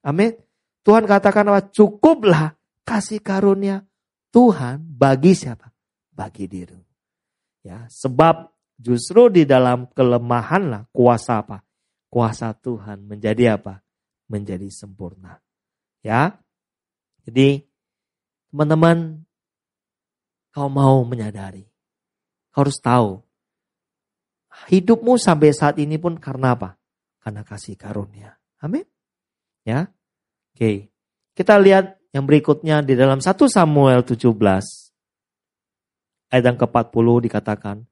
Amin. 0.00 0.32
Tuhan 0.80 1.04
katakan 1.04 1.44
apa? 1.52 1.68
Cukuplah 1.68 2.56
kasih 2.88 3.20
karunia 3.20 3.84
Tuhan 4.32 4.80
bagi 4.80 5.36
siapa? 5.36 5.68
Bagi 6.08 6.48
diri. 6.48 6.80
Ya, 7.60 7.84
sebab 7.92 8.48
justru 8.80 9.28
di 9.28 9.44
dalam 9.44 9.92
kelemahanlah 9.92 10.88
kuasa 10.94 11.44
apa? 11.44 11.66
kuasa 12.16 12.54
Tuhan 12.56 13.04
menjadi 13.04 13.60
apa? 13.60 13.84
Menjadi 14.32 14.72
sempurna. 14.72 15.36
Ya. 16.00 16.40
Jadi 17.28 17.60
teman-teman 18.48 19.26
kau 20.54 20.72
mau 20.72 21.02
menyadari. 21.04 21.68
Kau 22.54 22.64
harus 22.64 22.80
tahu. 22.80 23.25
Hidupmu 24.66 25.20
sampai 25.20 25.52
saat 25.52 25.76
ini 25.76 26.00
pun 26.00 26.16
karena 26.16 26.56
apa? 26.56 26.80
Karena 27.20 27.44
kasih 27.44 27.76
karunia. 27.76 28.34
Amin. 28.64 28.88
Ya. 29.62 29.92
Oke. 30.56 30.88
Kita 31.36 31.60
lihat 31.60 32.00
yang 32.16 32.24
berikutnya 32.24 32.80
di 32.80 32.96
dalam 32.96 33.20
1 33.20 33.36
Samuel 33.44 34.00
17 34.00 34.32
ayat 36.32 36.44
yang 36.44 36.58
ke-40 36.58 37.06
dikatakan, 37.28 37.84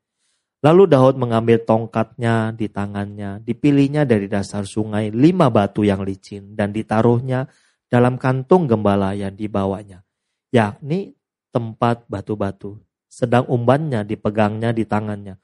Lalu 0.64 0.88
Daud 0.88 1.20
mengambil 1.20 1.60
tongkatnya 1.60 2.56
di 2.56 2.72
tangannya, 2.72 3.36
dipilihnya 3.44 4.08
dari 4.08 4.32
dasar 4.32 4.64
sungai 4.64 5.12
lima 5.12 5.52
batu 5.52 5.84
yang 5.84 6.00
licin 6.00 6.56
dan 6.56 6.72
ditaruhnya 6.72 7.44
dalam 7.84 8.16
kantung 8.16 8.64
gembala 8.64 9.12
yang 9.12 9.36
dibawanya, 9.36 10.00
yakni 10.48 11.12
tempat 11.52 12.08
batu-batu. 12.08 12.80
Sedang 13.12 13.44
umbannya 13.52 14.08
dipegangnya 14.08 14.72
di 14.72 14.88
tangannya. 14.88 15.36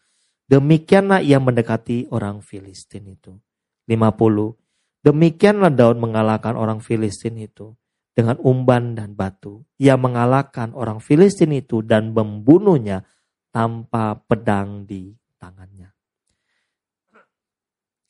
Demikianlah 0.50 1.22
ia 1.22 1.38
mendekati 1.38 2.10
orang 2.10 2.42
Filistin 2.42 3.06
itu. 3.14 3.38
50. 3.86 4.58
Demikianlah 5.06 5.70
Daud 5.70 6.02
mengalahkan 6.02 6.58
orang 6.58 6.82
Filistin 6.82 7.38
itu 7.38 7.78
dengan 8.10 8.34
umban 8.42 8.98
dan 8.98 9.14
batu. 9.14 9.62
Ia 9.78 9.94
mengalahkan 9.94 10.74
orang 10.74 10.98
Filistin 10.98 11.54
itu 11.54 11.86
dan 11.86 12.10
membunuhnya 12.10 13.06
tanpa 13.54 14.18
pedang 14.26 14.90
di 14.90 15.14
tangannya. 15.38 15.94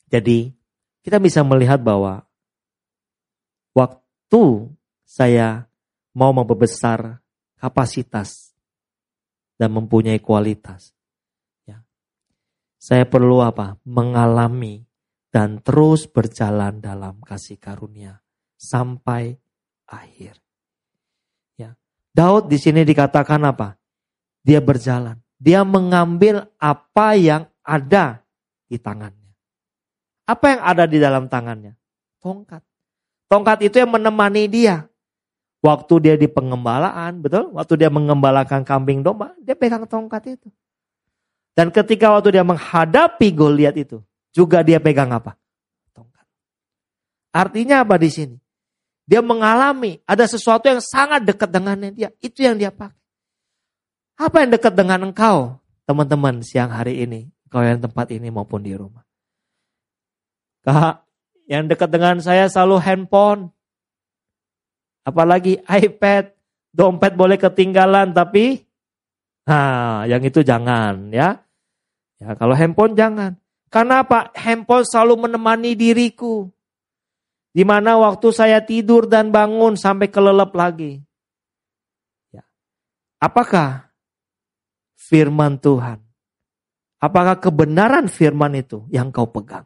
Jadi 0.09 0.51
kita 1.05 1.21
bisa 1.21 1.45
melihat 1.45 1.77
bahwa 1.77 2.25
waktu 3.71 4.43
saya 5.05 5.69
mau 6.11 6.35
memperbesar 6.35 7.21
kapasitas 7.55 8.51
dan 9.55 9.71
mempunyai 9.71 10.19
kualitas, 10.19 10.91
saya 12.81 13.05
perlu 13.05 13.45
apa? 13.45 13.77
Mengalami 13.85 14.81
dan 15.29 15.61
terus 15.61 16.09
berjalan 16.09 16.81
dalam 16.81 17.21
kasih 17.21 17.61
karunia 17.61 18.25
sampai 18.57 19.37
akhir. 19.85 20.41
Ya. 21.61 21.77
Daud 22.17 22.49
di 22.49 22.57
sini 22.57 22.81
dikatakan 22.81 23.45
apa? 23.45 23.77
Dia 24.41 24.57
berjalan. 24.57 25.21
Dia 25.37 25.61
mengambil 25.61 26.49
apa 26.57 27.13
yang 27.13 27.45
ada 27.61 28.25
di 28.65 28.81
tangannya. 28.81 29.29
Apa 30.25 30.57
yang 30.57 30.61
ada 30.65 30.83
di 30.89 30.97
dalam 30.97 31.29
tangannya? 31.29 31.77
Tongkat. 32.17 32.65
Tongkat 33.29 33.69
itu 33.69 33.77
yang 33.77 33.93
menemani 33.93 34.49
dia. 34.49 34.89
Waktu 35.61 35.93
dia 36.01 36.15
di 36.17 36.25
pengembalaan, 36.25 37.21
betul? 37.21 37.53
Waktu 37.53 37.85
dia 37.85 37.93
mengembalakan 37.93 38.65
kambing 38.65 39.05
domba, 39.05 39.37
dia 39.37 39.53
pegang 39.53 39.85
tongkat 39.85 40.41
itu. 40.41 40.49
Dan 41.51 41.69
ketika 41.69 42.11
waktu 42.15 42.39
dia 42.39 42.45
menghadapi 42.47 43.27
Goliat 43.35 43.75
itu, 43.75 43.99
juga 44.31 44.63
dia 44.63 44.79
pegang 44.79 45.11
apa? 45.11 45.35
Tongkat. 45.91 46.25
Artinya 47.35 47.83
apa 47.83 47.99
di 47.99 48.09
sini? 48.09 48.37
Dia 49.03 49.19
mengalami 49.19 49.99
ada 50.07 50.23
sesuatu 50.23 50.71
yang 50.71 50.79
sangat 50.79 51.27
dekat 51.27 51.51
dengannya 51.51 51.91
dia. 51.91 52.09
Itu 52.23 52.47
yang 52.47 52.55
dia 52.55 52.71
pakai. 52.71 52.95
Apa 54.15 54.45
yang 54.45 54.55
dekat 54.55 54.73
dengan 54.77 55.11
engkau, 55.11 55.59
teman-teman, 55.83 56.39
siang 56.45 56.71
hari 56.71 57.03
ini? 57.03 57.27
Kau 57.51 57.59
yang 57.59 57.83
tempat 57.83 58.07
ini 58.15 58.31
maupun 58.31 58.63
di 58.63 58.71
rumah. 58.71 59.03
Kak, 60.63 61.03
yang 61.51 61.67
dekat 61.67 61.91
dengan 61.91 62.23
saya 62.23 62.47
selalu 62.47 62.79
handphone. 62.79 63.41
Apalagi 65.03 65.59
iPad, 65.67 66.31
dompet 66.71 67.17
boleh 67.17 67.35
ketinggalan, 67.35 68.15
tapi 68.15 68.63
nah, 69.45 70.05
yang 70.05 70.21
itu 70.21 70.41
jangan 70.45 71.09
ya. 71.13 71.41
Ya, 72.21 72.37
kalau 72.37 72.53
handphone 72.53 72.93
jangan. 72.93 73.33
Karena 73.73 74.05
apa? 74.05 74.29
Handphone 74.37 74.85
selalu 74.85 75.25
menemani 75.25 75.73
diriku. 75.73 76.45
Di 77.51 77.65
mana 77.65 77.97
waktu 77.97 78.29
saya 78.29 78.61
tidur 78.61 79.09
dan 79.09 79.33
bangun 79.33 79.73
sampai 79.73 80.07
kelelep 80.13 80.53
lagi. 80.53 81.01
Ya. 82.29 82.45
Apakah 83.17 83.89
firman 84.95 85.57
Tuhan. 85.57 85.97
Apakah 87.01 87.41
kebenaran 87.41 88.05
firman 88.05 88.53
itu 88.53 88.85
yang 88.93 89.09
kau 89.09 89.33
pegang? 89.33 89.65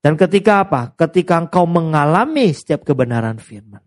Dan 0.00 0.14
ketika 0.14 0.62
apa? 0.64 0.94
Ketika 0.94 1.36
engkau 1.42 1.66
mengalami 1.66 2.54
setiap 2.54 2.86
kebenaran 2.86 3.42
firman. 3.42 3.82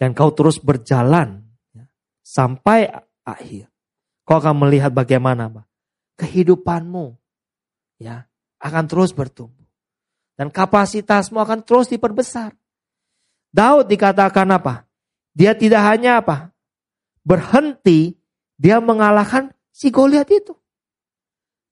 Dan 0.00 0.16
kau 0.16 0.32
terus 0.32 0.58
berjalan 0.58 1.43
sampai 2.24 2.88
akhir. 3.22 3.68
Kau 4.24 4.40
akan 4.40 4.64
melihat 4.64 4.88
bagaimana 4.90 5.52
apa? 5.52 5.62
kehidupanmu 6.14 7.18
ya 7.98 8.26
akan 8.62 8.84
terus 8.88 9.10
bertumbuh. 9.10 9.66
Dan 10.34 10.50
kapasitasmu 10.50 11.38
akan 11.38 11.62
terus 11.62 11.86
diperbesar. 11.86 12.50
Daud 13.54 13.86
dikatakan 13.86 14.50
apa? 14.50 14.82
Dia 15.30 15.54
tidak 15.54 15.82
hanya 15.86 16.18
apa? 16.18 16.50
berhenti, 17.24 18.12
dia 18.60 18.82
mengalahkan 18.84 19.48
si 19.72 19.88
Goliat 19.88 20.28
itu. 20.28 20.52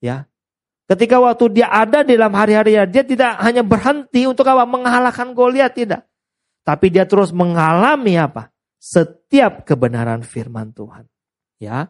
Ya. 0.01 0.31
Ketika 0.89 1.21
waktu 1.21 1.61
dia 1.61 1.69
ada 1.69 2.01
dalam 2.03 2.33
hari-hari 2.33 2.77
dia 2.89 3.05
tidak 3.05 3.37
hanya 3.43 3.67
berhenti 3.67 4.25
untuk 4.31 4.47
apa? 4.47 4.63
Mengalahkan 4.63 5.35
Goliat 5.35 5.75
tidak. 5.75 6.07
Tapi 6.63 6.87
dia 6.95 7.03
terus 7.03 7.35
mengalami 7.35 8.15
apa? 8.15 8.52
Setiap 8.83 9.63
kebenaran 9.63 10.27
firman 10.27 10.75
Tuhan. 10.75 11.07
Ya. 11.63 11.87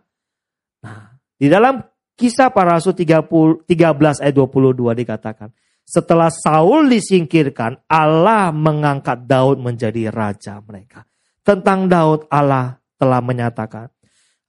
Nah, 0.84 1.16
di 1.40 1.48
dalam 1.48 1.80
kisah 2.20 2.52
para 2.52 2.76
rasul 2.76 2.92
30, 2.92 3.64
13 3.64 4.20
ayat 4.20 4.36
22 4.36 4.92
dikatakan. 5.00 5.48
Setelah 5.88 6.28
Saul 6.28 6.92
disingkirkan, 6.92 7.80
Allah 7.88 8.52
mengangkat 8.52 9.24
Daud 9.24 9.56
menjadi 9.64 10.12
raja 10.12 10.60
mereka. 10.60 11.08
Tentang 11.40 11.88
Daud, 11.88 12.28
Allah 12.28 12.78
telah 13.00 13.24
menyatakan, 13.24 13.88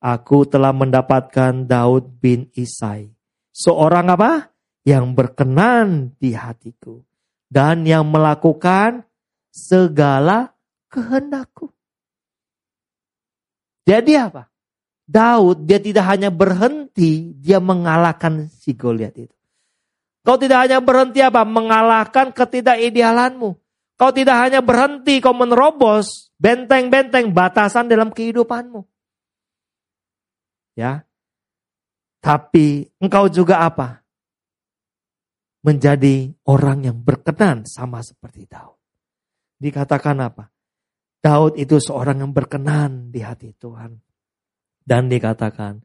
Aku 0.04 0.44
telah 0.44 0.76
mendapatkan 0.76 1.64
Daud 1.64 2.20
bin 2.20 2.52
Isai. 2.60 3.08
Seorang 3.56 4.12
apa? 4.12 4.52
Yang 4.84 5.06
berkenan 5.16 6.12
di 6.20 6.36
hatiku. 6.36 7.00
Dan 7.48 7.88
yang 7.88 8.12
melakukan 8.12 9.08
segala 9.48 10.52
kehendakku. 10.92 11.72
Jadi 13.84 14.16
apa? 14.16 14.48
Daud 15.04 15.68
dia 15.68 15.84
tidak 15.84 16.08
hanya 16.08 16.32
berhenti, 16.32 17.36
dia 17.36 17.60
mengalahkan 17.60 18.48
si 18.48 18.72
Goliat 18.72 19.14
itu. 19.20 19.36
Kau 20.24 20.40
tidak 20.40 20.64
hanya 20.64 20.80
berhenti 20.80 21.20
apa? 21.20 21.44
Mengalahkan 21.44 22.32
ketidakidealanmu. 22.32 23.60
Kau 24.00 24.12
tidak 24.16 24.40
hanya 24.40 24.64
berhenti, 24.64 25.20
kau 25.20 25.36
menerobos 25.36 26.32
benteng-benteng 26.40 27.36
batasan 27.36 27.92
dalam 27.92 28.08
kehidupanmu. 28.16 28.88
Ya. 30.80 31.04
Tapi 32.24 32.88
engkau 33.04 33.28
juga 33.28 33.68
apa? 33.68 34.00
Menjadi 35.60 36.32
orang 36.48 36.88
yang 36.88 36.98
berkenan 37.04 37.68
sama 37.68 38.00
seperti 38.00 38.48
Daud. 38.48 38.80
Dikatakan 39.60 40.24
apa? 40.24 40.53
Daud 41.24 41.56
itu 41.56 41.80
seorang 41.80 42.20
yang 42.20 42.36
berkenan 42.36 43.16
di 43.16 43.24
hati 43.24 43.56
Tuhan. 43.56 43.96
Dan 44.84 45.08
dikatakan 45.08 45.80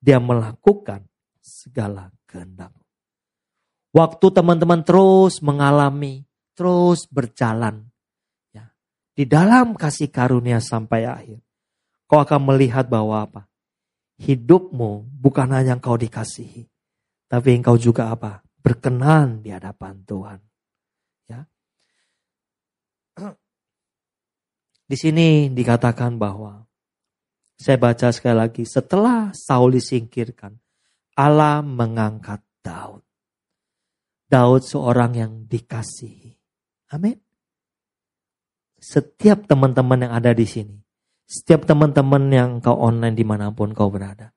dia 0.00 0.16
melakukan 0.16 1.04
segala 1.44 2.08
kehendak 2.24 2.72
Waktu 3.88 4.26
teman-teman 4.30 4.84
terus 4.84 5.40
mengalami, 5.40 6.28
terus 6.52 7.08
berjalan. 7.08 7.88
Ya, 8.52 8.68
di 9.16 9.24
dalam 9.24 9.72
kasih 9.72 10.12
karunia 10.12 10.60
sampai 10.60 11.08
akhir. 11.08 11.40
Kau 12.04 12.20
akan 12.20 12.52
melihat 12.52 12.88
bahwa 12.88 13.24
apa? 13.24 13.42
Hidupmu 14.20 15.08
bukan 15.18 15.48
hanya 15.56 15.80
kau 15.80 15.96
dikasihi. 15.96 16.68
Tapi 17.28 17.48
engkau 17.60 17.80
juga 17.80 18.12
apa? 18.12 18.44
Berkenan 18.60 19.40
di 19.44 19.52
hadapan 19.52 20.04
Tuhan. 20.04 20.40
Ya. 21.28 21.40
Di 24.88 24.96
sini 24.96 25.52
dikatakan 25.52 26.16
bahwa 26.16 26.64
saya 27.60 27.76
baca 27.76 28.08
sekali 28.08 28.40
lagi, 28.40 28.64
setelah 28.64 29.36
Saul 29.36 29.76
disingkirkan, 29.76 30.56
Allah 31.20 31.60
mengangkat 31.60 32.40
Daud. 32.64 33.04
Daud 34.24 34.64
seorang 34.64 35.12
yang 35.12 35.32
dikasihi. 35.44 36.32
Amin. 36.96 37.20
Setiap 38.80 39.44
teman-teman 39.44 40.08
yang 40.08 40.12
ada 40.16 40.32
di 40.32 40.48
sini, 40.48 40.80
setiap 41.28 41.68
teman-teman 41.68 42.30
yang 42.32 42.50
kau 42.64 42.78
online 42.80 43.12
di 43.12 43.26
mana 43.28 43.52
pun 43.52 43.76
kau 43.76 43.92
berada, 43.92 44.32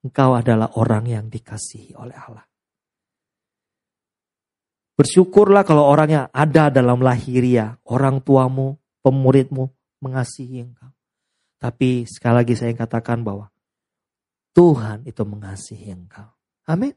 engkau 0.00 0.32
adalah 0.32 0.80
orang 0.80 1.04
yang 1.12 1.26
dikasihi 1.28 1.92
oleh 2.00 2.16
Allah. 2.16 2.46
Bersyukurlah 4.96 5.66
kalau 5.68 5.84
orang 5.84 6.08
yang 6.08 6.26
ada 6.32 6.72
dalam 6.72 7.04
lahiria, 7.04 7.76
orang 7.84 8.24
tuamu, 8.24 8.80
pemuridmu 9.04 9.79
mengasihi 10.00 10.64
engkau. 10.64 10.90
Tapi 11.60 12.08
sekali 12.08 12.34
lagi 12.40 12.54
saya 12.56 12.72
katakan 12.72 13.20
bahwa 13.20 13.52
Tuhan 14.56 15.06
itu 15.06 15.22
mengasihi 15.22 15.92
engkau. 15.92 16.28
Amin. 16.66 16.96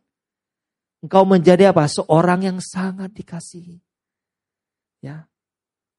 Engkau 1.03 1.27
menjadi 1.27 1.75
apa? 1.75 1.83
Seorang 1.85 2.47
yang 2.47 2.57
sangat 2.63 3.11
dikasihi. 3.11 3.77
Ya. 5.03 5.27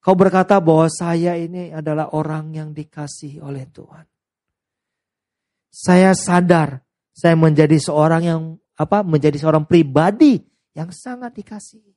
Kau 0.00 0.16
berkata 0.16 0.60
bahwa 0.60 0.88
saya 0.88 1.36
ini 1.36 1.72
adalah 1.72 2.12
orang 2.12 2.56
yang 2.56 2.72
dikasihi 2.72 3.40
oleh 3.40 3.68
Tuhan. 3.68 4.04
Saya 5.68 6.12
sadar 6.16 6.84
saya 7.14 7.38
menjadi 7.38 7.78
seorang 7.78 8.22
yang 8.26 8.42
apa? 8.74 9.06
Menjadi 9.06 9.38
seorang 9.38 9.70
pribadi 9.70 10.42
yang 10.74 10.90
sangat 10.90 11.30
dikasihi. 11.38 11.94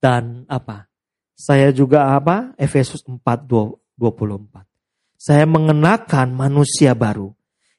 Dan 0.00 0.48
apa? 0.48 0.87
Saya 1.38 1.70
juga 1.70 2.18
apa? 2.18 2.50
Efesus 2.58 3.06
4 3.06 3.22
24. 3.46 4.66
Saya 5.14 5.46
mengenakan 5.46 6.34
manusia 6.34 6.98
baru 6.98 7.30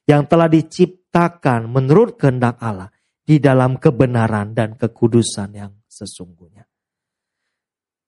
yang 0.08 0.24
telah 0.24 0.48
diciptakan 0.48 1.68
menurut 1.68 2.16
kehendak 2.16 2.56
Allah 2.56 2.88
di 3.20 3.36
dalam 3.36 3.76
kebenaran 3.76 4.56
dan 4.56 4.80
kekudusan 4.80 5.52
yang 5.52 5.72
sesungguhnya. 5.92 6.64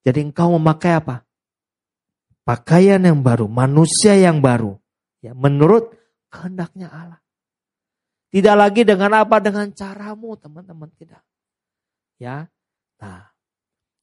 Jadi 0.03 0.33
engkau 0.33 0.57
memakai 0.57 0.99
apa? 0.99 1.23
Pakaian 2.43 2.99
yang 2.99 3.23
baru, 3.23 3.47
manusia 3.47 4.19
yang 4.19 4.43
baru, 4.43 4.75
ya 5.23 5.31
menurut 5.31 5.95
kehendaknya 6.27 6.91
Allah. 6.91 7.21
Tidak 8.33 8.57
lagi 8.57 8.83
dengan 8.83 9.13
apa 9.21 9.39
dengan 9.39 9.69
caramu, 9.71 10.35
teman-teman 10.41 10.89
tidak. 10.97 11.23
Ya. 12.17 12.49
Nah, 12.99 13.31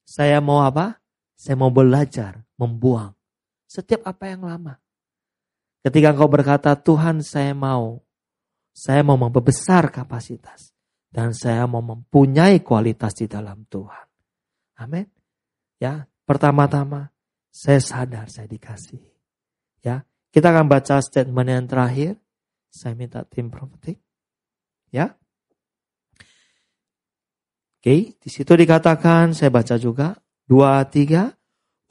saya 0.05 0.39
mau 0.39 0.61
apa? 0.61 1.01
Saya 1.39 1.55
mau 1.55 1.71
belajar 1.71 2.43
membuang 2.59 3.15
setiap 3.63 4.03
apa 4.03 4.27
yang 4.27 4.43
lama. 4.43 4.75
Ketika 5.79 6.11
engkau 6.11 6.27
berkata, 6.27 6.75
Tuhan 6.75 7.23
saya 7.23 7.55
mau, 7.55 8.03
saya 8.75 8.99
mau 9.07 9.15
membesar 9.15 9.87
kapasitas. 9.87 10.75
Dan 11.09 11.33
saya 11.33 11.65
mau 11.65 11.81
mempunyai 11.81 12.61
kualitas 12.61 13.17
di 13.17 13.25
dalam 13.25 13.65
Tuhan. 13.65 14.07
Amin. 14.77 15.09
Ya, 15.81 16.05
pertama-tama 16.27 17.09
saya 17.49 17.81
sadar 17.81 18.29
saya 18.29 18.45
dikasih. 18.45 19.01
Ya, 19.81 20.05
kita 20.29 20.53
akan 20.53 20.69
baca 20.69 21.01
statement 21.01 21.49
yang 21.49 21.65
terakhir. 21.65 22.13
Saya 22.69 22.93
minta 22.93 23.25
tim 23.25 23.49
profetik. 23.49 23.97
Ya. 24.93 25.17
Oke, 27.79 28.13
di 28.19 28.29
situ 28.29 28.53
dikatakan, 28.53 29.33
saya 29.33 29.49
baca 29.49 29.79
juga. 29.81 30.19
Dua, 30.49 30.81
tiga. 30.89 31.29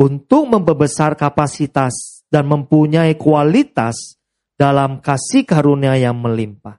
Untuk 0.02 0.50
membesar 0.50 1.14
kapasitas 1.14 2.26
dan 2.26 2.50
mempunyai 2.50 3.14
kualitas 3.14 4.18
dalam 4.58 4.98
kasih 4.98 5.46
karunia 5.46 5.94
yang 5.94 6.18
melimpah. 6.18 6.78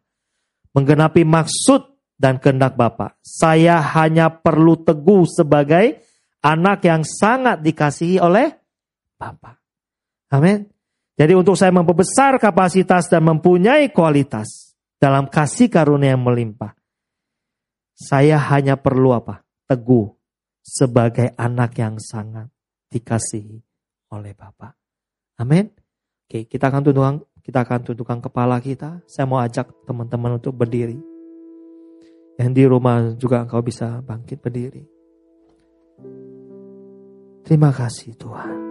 Menggenapi 0.75 1.23
maksud 1.23 1.87
dan 2.19 2.39
kehendak 2.43 2.75
Bapa. 2.75 3.15
Saya 3.23 3.79
hanya 3.95 4.27
perlu 4.27 4.75
teguh 4.83 5.23
sebagai 5.23 6.03
anak 6.43 6.83
yang 6.83 7.07
sangat 7.07 7.63
dikasihi 7.63 8.19
oleh 8.19 8.51
Bapa. 9.15 9.55
Amin. 10.35 10.67
Jadi 11.15 11.35
untuk 11.35 11.59
saya 11.59 11.71
memperbesar 11.71 12.39
kapasitas 12.39 13.07
dan 13.07 13.23
mempunyai 13.23 13.91
kualitas 13.91 14.75
dalam 14.99 15.27
kasih 15.27 15.71
karunia 15.71 16.15
yang 16.15 16.23
melimpah. 16.23 16.75
Saya 17.95 18.39
hanya 18.39 18.79
perlu 18.79 19.11
apa? 19.11 19.43
Teguh 19.67 20.18
sebagai 20.69 21.33
anak 21.33 21.73
yang 21.81 21.97
sangat 21.97 22.53
dikasihi 22.93 23.57
oleh 24.13 24.37
Bapak. 24.37 24.77
Amin. 25.41 25.73
Oke, 26.29 26.45
kita 26.45 26.69
akan 26.69 26.85
tundukkan 26.85 27.15
kita 27.41 27.65
akan 27.65 27.81
tundukkan 27.81 28.19
kepala 28.29 28.61
kita. 28.61 29.01
Saya 29.09 29.25
mau 29.25 29.41
ajak 29.41 29.73
teman-teman 29.89 30.37
untuk 30.37 30.53
berdiri. 30.53 31.01
Yang 32.37 32.49
di 32.53 32.63
rumah 32.69 33.17
juga 33.17 33.41
engkau 33.41 33.65
bisa 33.65 34.05
bangkit 34.05 34.37
berdiri. 34.37 34.85
Terima 37.41 37.73
kasih 37.73 38.13
Tuhan. 38.13 38.68